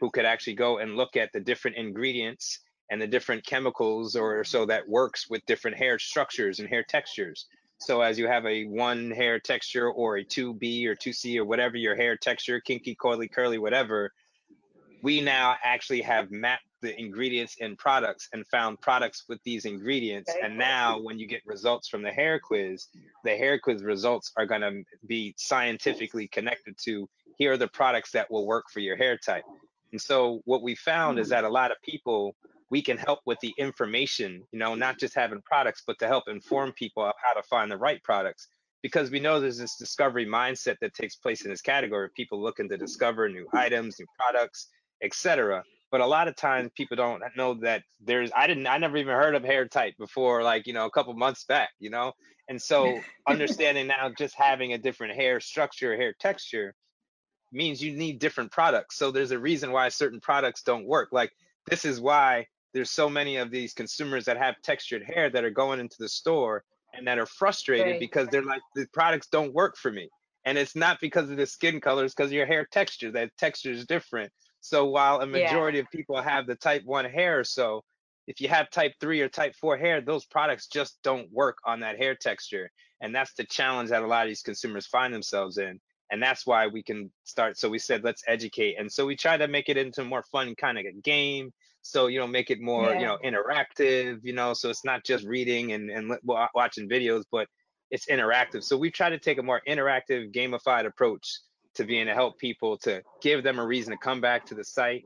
who 0.00 0.10
could 0.10 0.24
actually 0.24 0.54
go 0.54 0.78
and 0.78 0.96
look 0.96 1.16
at 1.16 1.30
the 1.32 1.40
different 1.40 1.76
ingredients 1.76 2.60
and 2.90 3.00
the 3.00 3.06
different 3.06 3.44
chemicals 3.44 4.14
or 4.14 4.44
so 4.44 4.64
that 4.64 4.88
works 4.88 5.28
with 5.28 5.44
different 5.46 5.76
hair 5.76 5.98
structures 5.98 6.60
and 6.60 6.68
hair 6.68 6.84
textures. 6.88 7.46
So 7.78 8.00
as 8.00 8.18
you 8.18 8.26
have 8.26 8.46
a 8.46 8.64
one 8.64 9.10
hair 9.10 9.38
texture 9.38 9.90
or 9.90 10.18
a 10.18 10.24
2B 10.24 10.86
or 10.86 10.94
2C 10.94 11.38
or 11.38 11.44
whatever 11.44 11.76
your 11.76 11.96
hair 11.96 12.16
texture, 12.16 12.60
kinky, 12.60 12.96
coily, 12.96 13.30
curly, 13.30 13.58
whatever, 13.58 14.12
we 15.02 15.20
now 15.20 15.56
actually 15.62 16.02
have 16.02 16.30
mapped 16.30 16.65
the 16.82 16.98
ingredients 17.00 17.56
in 17.58 17.76
products 17.76 18.28
and 18.32 18.46
found 18.46 18.80
products 18.80 19.24
with 19.28 19.42
these 19.44 19.64
ingredients. 19.64 20.30
Okay. 20.30 20.40
And 20.44 20.58
now 20.58 21.00
when 21.00 21.18
you 21.18 21.26
get 21.26 21.40
results 21.46 21.88
from 21.88 22.02
the 22.02 22.10
hair 22.10 22.38
quiz, 22.38 22.86
the 23.24 23.36
hair 23.36 23.58
quiz 23.58 23.82
results 23.82 24.32
are 24.36 24.46
going 24.46 24.60
to 24.60 24.82
be 25.06 25.34
scientifically 25.38 26.28
connected 26.28 26.76
to 26.84 27.08
here 27.38 27.52
are 27.52 27.56
the 27.56 27.68
products 27.68 28.12
that 28.12 28.30
will 28.30 28.46
work 28.46 28.64
for 28.72 28.80
your 28.80 28.96
hair 28.96 29.18
type. 29.18 29.44
And 29.92 30.00
so 30.00 30.40
what 30.44 30.62
we 30.62 30.74
found 30.74 31.18
is 31.18 31.28
hmm. 31.28 31.30
that 31.30 31.44
a 31.44 31.48
lot 31.48 31.70
of 31.70 31.76
people 31.82 32.34
we 32.68 32.82
can 32.82 32.96
help 32.96 33.20
with 33.26 33.38
the 33.40 33.54
information, 33.58 34.42
you 34.50 34.58
know, 34.58 34.74
not 34.74 34.98
just 34.98 35.14
having 35.14 35.40
products, 35.42 35.84
but 35.86 35.98
to 36.00 36.08
help 36.08 36.24
inform 36.26 36.72
people 36.72 37.04
of 37.04 37.14
how 37.22 37.40
to 37.40 37.46
find 37.46 37.70
the 37.70 37.76
right 37.76 38.02
products. 38.02 38.48
Because 38.82 39.10
we 39.10 39.20
know 39.20 39.38
there's 39.38 39.58
this 39.58 39.76
discovery 39.76 40.26
mindset 40.26 40.76
that 40.80 40.92
takes 40.92 41.14
place 41.14 41.42
in 41.44 41.50
this 41.50 41.60
category, 41.60 42.06
of 42.06 42.14
people 42.14 42.42
looking 42.42 42.68
to 42.68 42.76
discover 42.76 43.28
new 43.28 43.46
items, 43.52 43.98
new 44.00 44.06
products, 44.18 44.68
etc. 45.02 45.62
But 45.90 46.00
a 46.00 46.06
lot 46.06 46.28
of 46.28 46.36
times 46.36 46.70
people 46.76 46.96
don't 46.96 47.22
know 47.36 47.54
that 47.54 47.82
there's 48.00 48.30
I 48.34 48.46
didn't 48.46 48.66
I 48.66 48.78
never 48.78 48.96
even 48.96 49.14
heard 49.14 49.34
of 49.34 49.44
hair 49.44 49.66
type 49.66 49.94
before 49.98 50.42
like, 50.42 50.66
you 50.66 50.72
know, 50.72 50.86
a 50.86 50.90
couple 50.90 51.14
months 51.14 51.44
back, 51.44 51.70
you 51.78 51.90
know? 51.90 52.12
And 52.48 52.60
so 52.60 53.00
understanding 53.28 53.86
now 53.86 54.10
just 54.16 54.34
having 54.34 54.72
a 54.72 54.78
different 54.78 55.14
hair 55.14 55.40
structure, 55.40 55.96
hair 55.96 56.14
texture 56.18 56.74
means 57.52 57.82
you 57.82 57.96
need 57.96 58.18
different 58.18 58.50
products. 58.50 58.96
So 58.96 59.10
there's 59.10 59.30
a 59.30 59.38
reason 59.38 59.70
why 59.70 59.88
certain 59.88 60.20
products 60.20 60.62
don't 60.62 60.86
work. 60.86 61.10
Like 61.12 61.30
this 61.66 61.84
is 61.84 62.00
why 62.00 62.46
there's 62.74 62.90
so 62.90 63.08
many 63.08 63.36
of 63.36 63.50
these 63.50 63.72
consumers 63.72 64.24
that 64.26 64.36
have 64.36 64.60
textured 64.62 65.02
hair 65.04 65.30
that 65.30 65.44
are 65.44 65.50
going 65.50 65.80
into 65.80 65.96
the 65.98 66.08
store 66.08 66.64
and 66.92 67.06
that 67.06 67.18
are 67.18 67.26
frustrated 67.26 67.92
right. 67.92 68.00
because 68.00 68.28
they're 68.28 68.42
like 68.42 68.62
the 68.74 68.86
products 68.92 69.28
don't 69.28 69.54
work 69.54 69.76
for 69.76 69.92
me 69.92 70.08
and 70.44 70.56
it's 70.56 70.76
not 70.76 70.98
because 71.00 71.30
of 71.30 71.36
the 71.36 71.46
skin 71.46 71.80
colors 71.80 72.14
because 72.14 72.32
your 72.32 72.46
hair 72.46 72.66
texture 72.70 73.10
that 73.10 73.30
texture 73.36 73.70
is 73.70 73.84
different 73.86 74.32
so 74.66 74.84
while 74.86 75.20
a 75.20 75.26
majority 75.26 75.78
yeah. 75.78 75.82
of 75.82 75.90
people 75.90 76.20
have 76.20 76.46
the 76.46 76.56
type 76.56 76.82
1 76.84 77.04
hair 77.04 77.44
so 77.44 77.82
if 78.26 78.40
you 78.40 78.48
have 78.48 78.68
type 78.70 78.92
3 79.00 79.20
or 79.20 79.28
type 79.28 79.54
4 79.60 79.76
hair 79.76 80.00
those 80.00 80.24
products 80.24 80.66
just 80.66 80.98
don't 81.02 81.30
work 81.32 81.58
on 81.64 81.80
that 81.80 81.96
hair 81.96 82.14
texture 82.14 82.70
and 83.00 83.14
that's 83.14 83.34
the 83.34 83.44
challenge 83.44 83.90
that 83.90 84.02
a 84.02 84.06
lot 84.06 84.24
of 84.24 84.28
these 84.28 84.42
consumers 84.42 84.86
find 84.86 85.14
themselves 85.14 85.58
in 85.58 85.78
and 86.10 86.22
that's 86.22 86.46
why 86.46 86.66
we 86.66 86.82
can 86.82 87.10
start 87.24 87.56
so 87.58 87.68
we 87.68 87.78
said 87.78 88.02
let's 88.02 88.24
educate 88.26 88.76
and 88.78 88.90
so 88.90 89.06
we 89.06 89.16
try 89.16 89.36
to 89.36 89.48
make 89.48 89.68
it 89.68 89.76
into 89.76 90.04
more 90.04 90.24
fun 90.32 90.54
kind 90.56 90.78
of 90.78 90.84
a 90.84 91.00
game 91.02 91.52
so 91.82 92.08
you 92.08 92.18
know 92.18 92.26
make 92.26 92.50
it 92.50 92.60
more 92.60 92.90
yeah. 92.90 93.00
you 93.00 93.06
know 93.06 93.18
interactive 93.24 94.18
you 94.22 94.32
know 94.32 94.52
so 94.52 94.68
it's 94.68 94.84
not 94.84 95.04
just 95.04 95.24
reading 95.24 95.72
and, 95.72 95.90
and 95.90 96.12
watching 96.24 96.88
videos 96.88 97.22
but 97.30 97.46
it's 97.90 98.06
interactive 98.06 98.64
so 98.64 98.76
we 98.76 98.90
try 98.90 99.08
to 99.08 99.18
take 99.18 99.38
a 99.38 99.42
more 99.42 99.62
interactive 99.68 100.34
gamified 100.34 100.86
approach 100.86 101.38
to 101.76 101.84
being 101.84 102.06
to 102.06 102.14
help 102.14 102.38
people 102.38 102.76
to 102.78 103.02
give 103.22 103.42
them 103.42 103.58
a 103.58 103.66
reason 103.66 103.92
to 103.92 103.98
come 103.98 104.20
back 104.20 104.44
to 104.46 104.54
the 104.54 104.64
site 104.64 105.04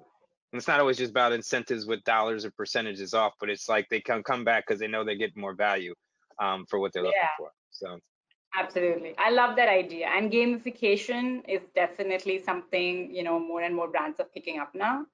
and 0.53 0.59
it's 0.59 0.69
not 0.69 0.81
always 0.81 0.97
just 0.99 1.11
about 1.11 1.33
incentives 1.33 1.87
with 1.87 2.03
dollars 2.05 2.45
or 2.45 2.51
percentages 2.53 3.15
off 3.15 3.35
but 3.41 3.51
it's 3.51 3.69
like 3.69 3.87
they 3.91 4.01
come 4.01 4.23
come 4.23 4.45
back 4.45 4.67
because 4.67 4.81
they 4.81 4.89
know 4.89 5.05
they 5.05 5.17
get 5.17 5.37
more 5.37 5.55
value 5.55 5.95
um, 6.41 6.65
for 6.69 6.79
what 6.79 6.93
they're 6.93 7.03
looking 7.03 7.19
yeah. 7.21 7.29
for 7.39 7.51
so 7.71 7.99
Absolutely. 8.59 9.15
I 9.19 9.31
love 9.31 9.57
that 9.57 9.69
idea. 9.69 10.09
And 10.09 10.31
gamification 10.31 11.43
is 11.49 11.61
definitely 11.75 12.43
something, 12.43 13.15
you 13.15 13.23
know, 13.23 13.39
more 13.39 13.63
and 13.63 13.75
more 13.75 13.89
brands 13.89 14.19
are 14.19 14.27
picking 14.35 14.59
up 14.59 14.75
now. 14.75 15.07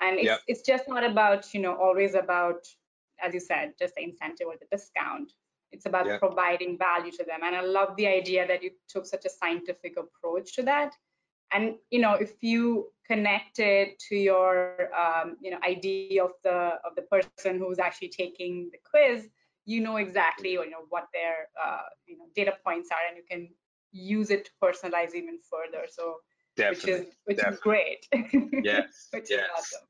And 0.00 0.16
it's, 0.16 0.24
yep. 0.24 0.40
it's 0.48 0.62
just 0.62 0.88
not 0.88 1.04
about, 1.04 1.52
you 1.54 1.60
know, 1.60 1.74
always 1.74 2.14
about, 2.14 2.66
as 3.22 3.34
you 3.34 3.40
said, 3.40 3.74
just 3.78 3.94
the 3.94 4.02
incentive 4.02 4.48
or 4.48 4.54
the 4.58 4.66
discount. 4.76 5.32
It's 5.72 5.86
about 5.86 6.06
yep. 6.06 6.20
providing 6.20 6.76
value 6.78 7.12
to 7.12 7.24
them. 7.24 7.40
And 7.44 7.54
I 7.54 7.60
love 7.62 7.96
the 7.96 8.06
idea 8.06 8.46
that 8.46 8.62
you 8.62 8.70
took 8.88 9.06
such 9.06 9.24
a 9.24 9.30
scientific 9.30 9.96
approach 9.96 10.54
to 10.56 10.62
that. 10.64 10.94
And, 11.52 11.74
you 11.90 12.00
know, 12.00 12.14
if 12.14 12.34
you 12.42 12.92
connect 13.06 13.58
it 13.58 13.98
to 14.08 14.16
your, 14.16 14.88
um, 14.94 15.36
you 15.40 15.50
know, 15.50 15.58
idea 15.64 16.24
of 16.24 16.32
the 16.44 16.78
of 16.84 16.94
the 16.96 17.02
person 17.02 17.58
who's 17.58 17.78
actually 17.78 18.08
taking 18.08 18.70
the 18.72 18.78
quiz, 18.88 19.28
you 19.70 19.80
know 19.80 19.96
exactly 19.96 20.52
you 20.52 20.70
know 20.70 20.84
what 20.88 21.06
their 21.12 21.48
uh, 21.62 21.82
you 22.06 22.16
know 22.18 22.24
data 22.34 22.54
points 22.64 22.88
are 22.90 23.04
and 23.08 23.16
you 23.16 23.24
can 23.30 23.48
use 23.92 24.30
it 24.30 24.44
to 24.46 24.50
personalize 24.62 25.14
even 25.14 25.38
further 25.50 25.86
so 25.88 26.16
definitely, 26.56 26.92
which 26.92 27.00
is 27.00 27.14
which 27.24 27.36
definitely. 27.36 27.54
is 27.54 27.60
great 27.60 28.64
yes 28.64 29.08
which 29.12 29.28
yes. 29.30 29.40
is 29.40 29.50
awesome 29.56 29.86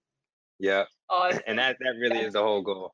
yeah 0.59 0.85
awesome. 1.09 1.43
and 1.47 1.59
that 1.59 1.77
that 1.81 1.95
really 1.99 2.19
is 2.19 2.33
the 2.35 2.43
whole 2.43 2.63
goal 2.63 2.93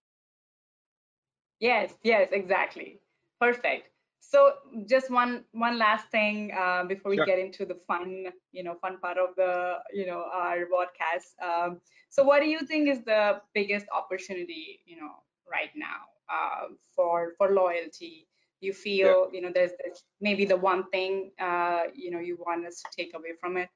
yes 1.61 1.95
yes 2.03 2.29
exactly. 2.33 3.01
Perfect. 3.41 3.89
So 4.21 4.55
just 4.87 5.11
one 5.11 5.45
one 5.53 5.79
last 5.79 6.09
thing 6.11 6.51
uh, 6.53 6.85
before 6.85 7.11
we 7.11 7.17
sure. 7.17 7.27
get 7.27 7.39
into 7.39 7.65
the 7.65 7.79
fun 7.87 8.27
you 8.53 8.65
know 8.65 8.75
fun 8.75 8.99
part 8.99 9.19
of 9.19 9.37
the 9.37 9.79
you 9.93 10.07
know 10.07 10.25
our 10.33 10.67
podcast 10.67 11.29
um, 11.43 11.81
so 12.09 12.25
what 12.25 12.41
do 12.41 12.49
you 12.49 12.61
think 12.61 12.89
is 12.89 13.05
the 13.05 13.41
biggest 13.55 13.87
opportunity 13.95 14.81
you 14.85 14.97
know 14.97 15.13
right 15.51 15.71
now 15.77 16.01
uh, 16.29 16.69
for 16.95 17.35
for 17.39 17.53
loyalty? 17.53 18.27
You 18.61 18.73
feel 18.73 19.29
yeah. 19.31 19.37
you 19.37 19.43
know 19.43 19.53
there's, 19.55 19.73
there's, 19.79 20.03
maybe 20.21 20.45
the 20.45 20.57
one 20.57 20.89
thing 20.91 21.31
uh, 21.39 21.83
you 21.95 22.11
know 22.11 22.19
you 22.19 22.37
want 22.45 22.67
us 22.67 22.83
to 22.83 22.89
take 22.97 23.15
away 23.15 23.35
from 23.41 23.57
it? 23.57 23.69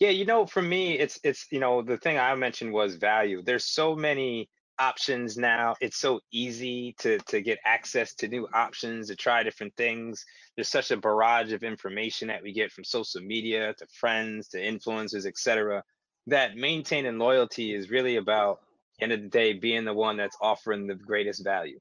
Yeah 0.00 0.10
you 0.10 0.24
know 0.24 0.46
for 0.46 0.62
me 0.62 0.98
it's 0.98 1.20
it's 1.22 1.46
you 1.50 1.60
know 1.60 1.80
the 1.80 1.96
thing 1.96 2.18
i 2.18 2.34
mentioned 2.34 2.72
was 2.72 2.96
value. 2.96 3.42
There's 3.42 3.66
so 3.66 3.94
many 3.94 4.48
options 4.78 5.36
now 5.36 5.74
it's 5.80 5.98
so 5.98 6.20
easy 6.32 6.94
to 6.98 7.18
to 7.28 7.40
get 7.40 7.58
access 7.64 8.14
to 8.14 8.26
new 8.26 8.48
options 8.54 9.08
to 9.08 9.16
try 9.16 9.42
different 9.42 9.74
things 9.76 10.24
there's 10.56 10.68
such 10.68 10.90
a 10.90 10.96
barrage 10.96 11.52
of 11.52 11.62
information 11.62 12.28
that 12.28 12.42
we 12.42 12.52
get 12.52 12.72
from 12.72 12.84
social 12.84 13.20
media 13.20 13.74
to 13.74 13.86
friends 13.86 14.48
to 14.48 14.58
influencers 14.58 15.26
etc 15.26 15.82
that 16.26 16.56
maintaining 16.56 17.18
loyalty 17.18 17.74
is 17.74 17.90
really 17.90 18.16
about 18.16 18.60
end 19.00 19.12
of 19.12 19.20
the 19.20 19.28
day 19.28 19.52
being 19.52 19.84
the 19.84 19.92
one 19.92 20.16
that's 20.16 20.36
offering 20.40 20.86
the 20.86 20.94
greatest 20.94 21.44
value. 21.44 21.80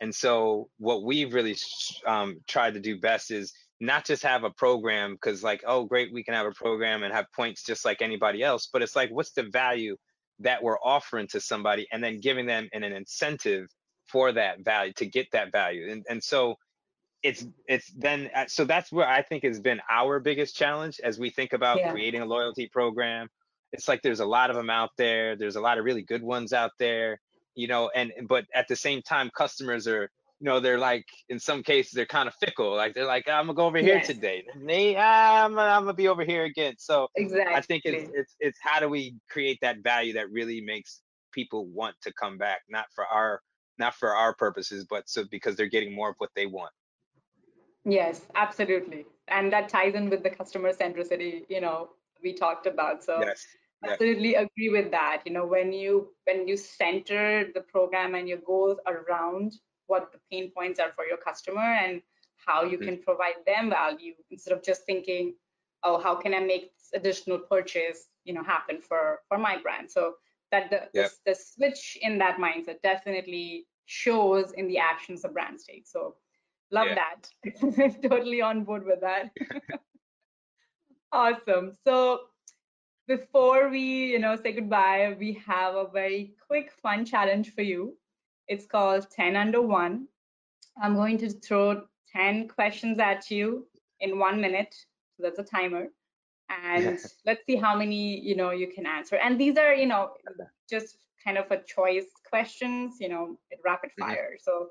And 0.00 0.14
so 0.14 0.68
what 0.78 1.04
we've 1.04 1.32
really 1.32 1.56
um, 2.06 2.40
tried 2.48 2.74
to 2.74 2.80
do 2.80 2.98
best 2.98 3.30
is 3.30 3.52
not 3.80 4.04
just 4.04 4.22
have 4.22 4.44
a 4.44 4.50
program 4.50 5.12
because 5.12 5.42
like, 5.42 5.62
oh, 5.66 5.84
great, 5.84 6.12
we 6.12 6.24
can 6.24 6.34
have 6.34 6.46
a 6.46 6.52
program 6.52 7.02
and 7.02 7.12
have 7.12 7.26
points 7.32 7.62
just 7.62 7.84
like 7.84 8.02
anybody 8.02 8.42
else, 8.42 8.68
but 8.72 8.82
it's 8.82 8.96
like, 8.96 9.10
what's 9.10 9.32
the 9.32 9.44
value 9.44 9.96
that 10.42 10.62
we're 10.62 10.78
offering 10.78 11.26
to 11.28 11.40
somebody 11.40 11.86
and 11.92 12.02
then 12.02 12.20
giving 12.20 12.46
them 12.46 12.68
an, 12.72 12.82
an 12.82 12.92
incentive 12.92 13.68
for 14.06 14.32
that 14.32 14.60
value 14.64 14.92
to 14.94 15.06
get 15.06 15.26
that 15.32 15.52
value. 15.52 15.90
And, 15.90 16.04
and 16.08 16.22
so 16.22 16.56
it's 17.22 17.46
it's 17.68 17.90
then 17.96 18.30
uh, 18.34 18.46
so 18.48 18.64
that's 18.64 18.90
where 18.90 19.06
I 19.06 19.22
think 19.22 19.44
has 19.44 19.60
been 19.60 19.80
our 19.88 20.18
biggest 20.18 20.56
challenge 20.56 21.00
as 21.04 21.18
we 21.18 21.30
think 21.30 21.52
about 21.52 21.78
yeah. 21.78 21.92
creating 21.92 22.20
a 22.20 22.26
loyalty 22.26 22.66
program 22.66 23.28
it's 23.72 23.88
like 23.88 24.02
there's 24.02 24.20
a 24.20 24.26
lot 24.26 24.50
of 24.50 24.56
them 24.56 24.70
out 24.70 24.90
there. 24.96 25.34
There's 25.34 25.56
a 25.56 25.60
lot 25.60 25.78
of 25.78 25.84
really 25.84 26.02
good 26.02 26.22
ones 26.22 26.52
out 26.52 26.72
there, 26.78 27.20
you 27.54 27.66
know, 27.66 27.90
and 27.94 28.12
but 28.28 28.44
at 28.54 28.68
the 28.68 28.76
same 28.76 29.02
time, 29.02 29.30
customers 29.36 29.88
are, 29.88 30.10
you 30.42 30.46
know, 30.46 30.58
they're 30.58 30.76
like 30.76 31.06
in 31.28 31.38
some 31.38 31.62
cases 31.62 31.92
they're 31.92 32.04
kind 32.04 32.26
of 32.26 32.34
fickle. 32.34 32.74
Like 32.74 32.94
they're 32.94 33.06
like, 33.06 33.28
I'm 33.28 33.46
gonna 33.46 33.54
go 33.54 33.66
over 33.66 33.78
here 33.78 33.98
yes. 33.98 34.08
today. 34.08 34.44
And 34.52 34.68
they, 34.68 34.96
ah, 34.98 35.44
I'm, 35.44 35.56
I'm 35.56 35.82
gonna 35.82 35.94
be 35.94 36.08
over 36.08 36.24
here 36.24 36.42
again. 36.42 36.74
So 36.78 37.06
exactly. 37.14 37.54
I 37.54 37.60
think 37.60 37.84
it's 37.84 38.10
it's 38.12 38.34
it's 38.40 38.58
how 38.60 38.80
do 38.80 38.88
we 38.88 39.14
create 39.30 39.58
that 39.62 39.84
value 39.84 40.14
that 40.14 40.32
really 40.32 40.60
makes 40.60 41.00
people 41.30 41.66
want 41.66 41.94
to 42.02 42.12
come 42.14 42.38
back, 42.38 42.62
not 42.68 42.86
for 42.92 43.06
our 43.06 43.40
not 43.78 43.94
for 43.94 44.16
our 44.16 44.34
purposes, 44.34 44.84
but 44.90 45.08
so 45.08 45.22
because 45.30 45.54
they're 45.54 45.68
getting 45.68 45.94
more 45.94 46.10
of 46.10 46.16
what 46.18 46.30
they 46.34 46.46
want. 46.46 46.72
Yes, 47.84 48.22
absolutely. 48.34 49.06
And 49.28 49.52
that 49.52 49.68
ties 49.68 49.94
in 49.94 50.10
with 50.10 50.24
the 50.24 50.30
customer 50.30 50.72
centricity, 50.72 51.42
you 51.48 51.60
know, 51.60 51.90
we 52.20 52.34
talked 52.34 52.66
about. 52.66 53.04
So 53.04 53.20
yes 53.20 53.46
absolutely 53.84 54.36
agree 54.36 54.68
with 54.68 54.92
that 54.92 55.22
you 55.26 55.32
know 55.32 55.44
when 55.44 55.72
you 55.72 56.06
when 56.22 56.46
you 56.46 56.56
center 56.56 57.48
the 57.52 57.60
program 57.62 58.14
and 58.14 58.28
your 58.28 58.38
goals 58.46 58.78
around 58.86 59.52
what 59.92 60.04
the 60.12 60.20
pain 60.30 60.50
points 60.56 60.78
are 60.82 60.92
for 60.96 61.04
your 61.10 61.20
customer 61.28 61.70
and 61.84 62.02
how 62.46 62.60
you 62.72 62.78
can 62.86 62.96
provide 63.08 63.40
them 63.46 63.70
value 63.70 64.14
instead 64.34 64.54
of 64.56 64.60
just 64.70 64.82
thinking 64.90 65.24
oh 65.86 65.96
how 66.06 66.14
can 66.22 66.32
i 66.38 66.40
make 66.52 66.64
this 66.76 66.90
additional 66.98 67.38
purchase 67.54 68.00
you 68.24 68.32
know 68.34 68.42
happen 68.42 68.80
for 68.80 69.20
for 69.28 69.38
my 69.38 69.58
brand? 69.58 69.90
So 69.90 70.14
that 70.50 70.70
the, 70.70 70.80
yep. 70.92 71.10
the, 71.24 71.30
the 71.30 71.34
switch 71.34 71.98
in 72.02 72.18
that 72.18 72.36
mindset 72.38 72.82
definitely 72.82 73.66
shows 73.86 74.52
in 74.52 74.68
the 74.68 74.78
actions 74.78 75.22
the 75.22 75.28
brands 75.28 75.64
take 75.64 75.86
so 75.86 76.14
love 76.70 76.88
yeah. 76.88 76.98
that. 77.02 78.02
Totally 78.08 78.40
on 78.40 78.64
board 78.64 78.84
with 78.84 79.00
that. 79.00 79.30
Awesome. 81.14 81.72
So 81.86 82.20
before 83.06 83.68
we 83.68 84.12
you 84.12 84.18
know 84.18 84.34
say 84.42 84.52
goodbye 84.52 85.14
we 85.18 85.34
have 85.46 85.74
a 85.74 85.86
very 85.92 86.34
quick 86.46 86.72
fun 86.82 87.04
challenge 87.04 87.54
for 87.54 87.60
you 87.60 87.94
it's 88.48 88.66
called 88.66 89.06
10 89.10 89.36
under 89.36 89.62
1 89.62 90.06
I'm 90.82 90.94
going 90.94 91.18
to 91.18 91.30
throw 91.30 91.82
10 92.14 92.48
questions 92.48 92.98
at 92.98 93.30
you 93.30 93.66
in 94.00 94.18
one 94.18 94.40
minute. 94.40 94.74
So 95.16 95.22
that's 95.22 95.38
a 95.38 95.44
timer. 95.44 95.88
And 96.48 96.98
let's 97.26 97.44
see 97.46 97.56
how 97.56 97.76
many, 97.76 98.18
you 98.20 98.36
know, 98.36 98.50
you 98.50 98.68
can 98.68 98.86
answer. 98.86 99.16
And 99.16 99.38
these 99.38 99.56
are, 99.58 99.74
you 99.74 99.86
know, 99.86 100.10
just 100.68 100.96
kind 101.24 101.38
of 101.38 101.50
a 101.50 101.62
choice 101.62 102.06
questions, 102.28 102.96
you 103.00 103.08
know, 103.08 103.38
rapid 103.64 103.90
Mhm. 103.98 104.06
fire. 104.06 104.36
So 104.40 104.70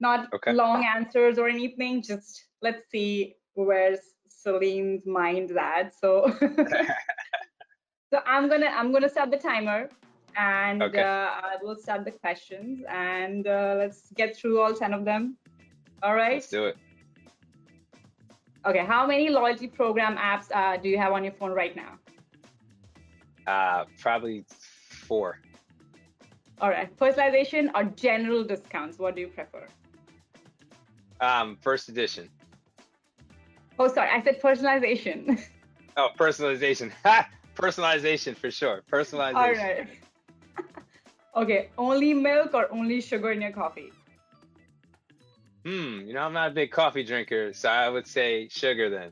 not 0.00 0.32
Okay. 0.32 0.52
long 0.52 0.84
answers 0.84 1.38
or 1.38 1.48
anything. 1.48 2.02
Just 2.02 2.44
let's 2.60 2.88
see 2.90 3.36
where's 3.54 4.00
Salim's 4.28 5.06
mind 5.06 5.50
at. 5.58 5.94
So 5.94 6.32
so 8.10 8.20
I'm 8.26 8.48
gonna 8.48 8.66
I'm 8.66 8.92
gonna 8.92 9.08
start 9.08 9.30
the 9.30 9.38
timer 9.38 9.90
and 10.36 10.82
Okay. 10.82 11.00
uh, 11.02 11.04
I 11.04 11.56
will 11.62 11.76
start 11.76 12.04
the 12.04 12.10
questions 12.10 12.82
and 12.88 13.46
uh, 13.46 13.76
let's 13.78 14.10
get 14.12 14.36
through 14.36 14.60
all 14.60 14.74
10 14.74 14.92
of 14.92 15.04
them. 15.04 15.36
All 16.02 16.14
right. 16.14 16.34
Let's 16.34 16.48
do 16.48 16.66
it. 16.66 16.76
Okay. 18.66 18.84
How 18.84 19.06
many 19.06 19.28
loyalty 19.28 19.66
program 19.68 20.16
apps 20.16 20.46
uh, 20.54 20.76
do 20.76 20.88
you 20.88 20.98
have 20.98 21.12
on 21.12 21.24
your 21.24 21.32
phone 21.32 21.52
right 21.52 21.74
now? 21.76 21.98
Uh, 23.46 23.84
probably 24.00 24.44
four. 24.88 25.38
All 26.60 26.70
right. 26.70 26.94
Personalization 26.96 27.70
or 27.74 27.84
general 27.84 28.44
discounts? 28.44 28.98
What 28.98 29.14
do 29.16 29.20
you 29.22 29.28
prefer? 29.28 29.66
Um, 31.20 31.56
first 31.60 31.88
edition. 31.88 32.28
Oh, 33.78 33.88
sorry. 33.88 34.10
I 34.10 34.22
said 34.22 34.40
personalization. 34.40 35.40
Oh, 35.94 36.08
personalization. 36.18 36.90
Personalization 37.54 38.34
for 38.34 38.50
sure. 38.50 38.82
Personalization. 38.90 39.34
all 39.36 39.52
right. 39.52 39.86
Okay. 41.36 41.70
Only 41.78 42.14
milk 42.14 42.54
or 42.54 42.72
only 42.72 43.00
sugar 43.00 43.32
in 43.32 43.40
your 43.40 43.52
coffee? 43.52 43.92
Hmm. 45.64 46.00
You 46.06 46.14
know, 46.14 46.22
I'm 46.22 46.32
not 46.32 46.50
a 46.50 46.54
big 46.54 46.70
coffee 46.70 47.04
drinker, 47.04 47.52
so 47.52 47.68
I 47.68 47.88
would 47.88 48.06
say 48.06 48.48
sugar 48.48 48.90
then. 48.90 49.10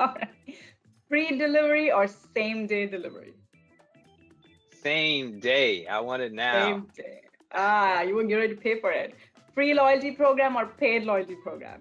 All 0.00 0.14
right. 0.14 0.28
Free 1.08 1.38
delivery 1.38 1.92
or 1.92 2.06
same 2.34 2.66
day 2.66 2.86
delivery? 2.86 3.34
Same 4.82 5.38
day. 5.38 5.86
I 5.86 6.00
want 6.00 6.22
it 6.22 6.32
now. 6.32 6.64
Same 6.64 6.86
day. 6.96 7.20
Ah, 7.52 8.02
you 8.02 8.14
were 8.14 8.22
getting 8.24 8.38
ready 8.38 8.54
to 8.54 8.60
pay 8.60 8.80
for 8.80 8.90
it. 8.90 9.14
Free 9.54 9.72
loyalty 9.72 10.10
program 10.10 10.56
or 10.56 10.66
paid 10.66 11.04
loyalty 11.04 11.36
program? 11.42 11.80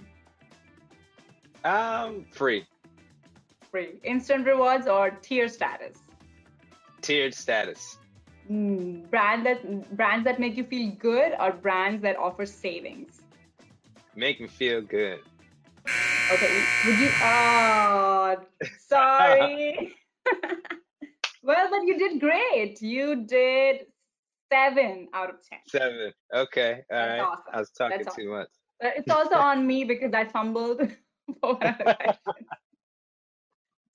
Um, 1.65 2.25
free. 2.31 2.65
Free. 3.71 3.99
Instant 4.03 4.45
rewards 4.45 4.87
or 4.87 5.09
tier 5.09 5.49
status? 5.49 5.97
Tiered 7.01 7.33
status. 7.33 7.97
Hmm. 8.47 9.01
Brand 9.09 9.45
that 9.45 9.95
brands 9.97 10.25
that 10.25 10.39
make 10.39 10.55
you 10.55 10.63
feel 10.63 10.91
good 10.99 11.33
or 11.39 11.51
brands 11.51 12.01
that 12.03 12.15
offer 12.17 12.45
savings? 12.45 13.21
Make 14.15 14.39
me 14.39 14.47
feel 14.47 14.81
good. 14.81 15.19
Okay. 16.31 16.49
Would 16.83 16.99
you? 16.99 17.09
Oh, 17.21 18.37
sorry. 18.87 19.93
well, 21.43 21.69
but 21.69 21.83
you 21.85 21.97
did 21.97 22.19
great. 22.19 22.81
You 22.81 23.25
did 23.25 23.87
seven 24.51 25.07
out 25.13 25.29
of 25.29 25.35
ten. 25.47 25.59
Seven. 25.67 26.13
Okay. 26.33 26.83
All 26.91 26.97
That's 26.97 27.19
right. 27.19 27.21
awesome. 27.21 27.43
I 27.53 27.59
was 27.59 27.69
talking 27.71 27.97
That's 28.03 28.15
too 28.15 28.29
much. 28.29 28.49
Uh, 28.83 28.89
It's 28.95 29.11
also 29.11 29.35
on 29.35 29.65
me 29.65 29.83
because 29.83 30.13
I 30.13 30.25
fumbled 30.25 30.79
for 31.41 31.55
one 31.55 31.65
of 31.67 31.77
the 31.77 31.83
questions. 31.83 32.47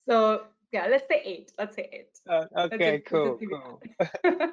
So 0.09 0.45
yeah, 0.71 0.87
let's 0.87 1.07
say 1.07 1.21
eight. 1.25 1.51
Let's 1.57 1.75
say 1.75 1.89
eight. 1.91 2.19
Uh, 2.29 2.45
okay. 2.65 2.97
just- 2.97 3.05
Cool. 3.05 3.39
Cool. 3.49 3.81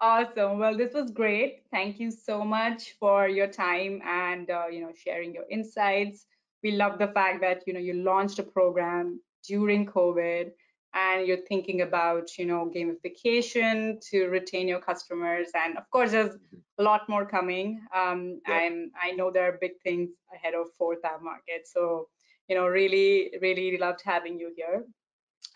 awesome. 0.00 0.58
Well, 0.58 0.76
this 0.76 0.94
was 0.94 1.10
great. 1.10 1.62
Thank 1.70 1.98
you 2.00 2.10
so 2.10 2.44
much 2.44 2.94
for 2.98 3.28
your 3.28 3.46
time 3.48 4.00
and 4.04 4.50
uh, 4.50 4.66
you 4.70 4.80
know 4.80 4.92
sharing 4.94 5.34
your 5.34 5.44
insights. 5.50 6.26
We 6.62 6.72
love 6.72 6.98
the 6.98 7.08
fact 7.08 7.40
that 7.42 7.62
you 7.66 7.72
know 7.72 7.80
you 7.80 7.94
launched 7.94 8.38
a 8.38 8.42
program 8.42 9.20
during 9.46 9.86
COVID 9.86 10.50
and 10.94 11.26
you're 11.26 11.44
thinking 11.48 11.82
about 11.82 12.36
you 12.38 12.46
know 12.46 12.70
gamification 12.74 14.00
to 14.10 14.26
retain 14.28 14.66
your 14.68 14.80
customers 14.80 15.48
and 15.54 15.76
of 15.76 15.88
course 15.90 16.10
there's 16.12 16.34
a 16.78 16.82
lot 16.82 17.08
more 17.08 17.26
coming 17.26 17.80
um, 17.94 18.40
Yeah. 18.48 18.54
i'm 18.54 18.90
i 19.00 19.10
know 19.12 19.30
there 19.30 19.46
are 19.48 19.58
big 19.60 19.72
things 19.84 20.10
ahead 20.34 20.54
of 20.54 20.66
fourth 20.78 21.04
ave 21.04 21.22
market 21.22 21.66
so 21.66 22.08
you 22.48 22.56
know 22.56 22.66
really 22.66 23.30
really 23.40 23.78
loved 23.78 24.00
having 24.04 24.38
you 24.38 24.52
here 24.56 24.84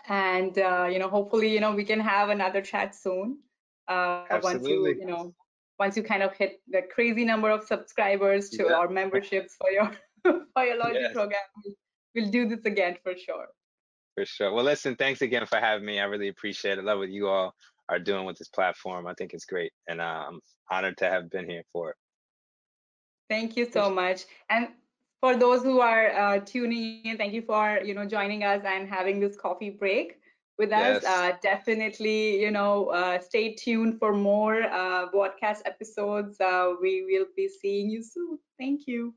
and 0.09 0.59
uh, 0.59 0.87
you 0.91 0.99
know 0.99 1.09
hopefully 1.09 1.53
you 1.53 1.61
know 1.61 1.73
we 1.75 1.85
can 1.85 2.01
have 2.01 2.29
another 2.29 2.61
chat 2.61 2.95
soon 2.95 3.39
uh, 3.89 4.25
once 4.43 4.45
you 4.69 4.87
Absolutely. 4.87 5.01
you 5.01 5.07
know 5.07 5.35
once 5.79 5.97
you 5.97 6.03
kind 6.03 6.23
of 6.23 6.33
hit 6.35 6.61
the 6.69 6.83
crazy 6.95 7.25
number 7.25 7.51
of 7.51 7.65
subscribers 7.65 8.51
to 8.51 8.65
Yeah. 8.69 8.75
our 8.77 8.89
memberships 8.89 9.57
for 9.59 9.71
your 9.71 9.91
for 10.55 10.65
your 10.65 10.77
loyalty 10.77 11.01
Yes. 11.01 11.13
program 11.15 11.41
we'll, 11.65 11.75
we'll 12.15 12.31
do 12.31 12.49
this 12.49 12.65
again 12.65 12.97
for 13.03 13.15
sure 13.17 13.49
For 14.15 14.27
sure. 14.27 14.53
Well, 14.53 14.65
listen, 14.65 14.95
thanks 14.97 15.23
again 15.23 15.47
for 15.47 15.57
having 15.59 15.87
me. 15.87 15.99
I 15.99 16.05
really 16.05 16.29
appreciate 16.29 16.77
it. 16.79 16.85
Love 16.85 16.99
what 16.99 17.09
you 17.09 17.29
all 17.29 17.55
are 17.89 17.99
doing 17.99 18.27
with 18.27 18.37
this 18.37 18.49
platform. 18.51 19.07
I 19.07 19.15
think 19.15 19.33
it's 19.33 19.47
great. 19.47 19.73
And 19.89 20.03
uh, 20.03 20.25
I'm 20.29 20.41
honored 20.71 20.99
to 20.99 21.07
have 21.09 21.31
been 21.31 21.49
here 21.49 21.63
for 21.73 21.91
it. 21.93 21.97
Thank 23.31 23.57
you 23.57 23.67
so 23.73 23.89
much. 23.91 24.27
And 24.51 24.69
for 25.23 25.37
those 25.37 25.63
who 25.63 25.81
are 25.81 26.11
uh, 26.11 26.41
tuning 26.41 27.01
in, 27.05 27.17
thank 27.17 27.33
you 27.33 27.43
for 27.43 27.81
you 27.83 27.95
know 27.95 28.05
joining 28.05 28.43
us 28.43 28.63
and 28.67 28.89
having 28.89 29.21
this 29.21 29.37
coffee 29.37 29.71
break 29.71 30.19
with 30.59 30.73
us. 30.73 31.03
Yes. 31.03 31.05
Uh, 31.05 31.37
definitely, 31.41 32.43
you 32.43 32.51
know, 32.51 32.89
uh, 32.89 33.21
stay 33.21 33.55
tuned 33.55 33.99
for 34.01 34.13
more 34.13 34.65
uh, 34.65 35.07
broadcast 35.11 35.63
episodes. 35.65 36.41
Uh, 36.41 36.75
we 36.83 37.07
will 37.09 37.27
be 37.37 37.49
seeing 37.49 37.89
you 37.89 38.03
soon. 38.03 38.39
Thank 38.59 38.87
you. 38.87 39.15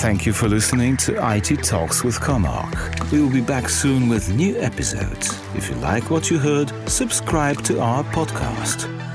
Thank 0.00 0.24
you 0.24 0.32
for 0.32 0.48
listening 0.48 0.96
to 0.96 1.12
IT 1.36 1.62
Talks 1.62 2.02
with 2.02 2.18
Comarch. 2.20 3.12
We 3.12 3.20
will 3.20 3.30
be 3.30 3.42
back 3.42 3.68
soon 3.68 4.08
with 4.08 4.34
new 4.34 4.58
episodes. 4.58 5.38
If 5.54 5.68
you 5.68 5.74
like 5.76 6.10
what 6.10 6.30
you 6.30 6.38
heard, 6.38 6.72
subscribe 6.88 7.62
to 7.64 7.82
our 7.82 8.02
podcast. 8.04 9.09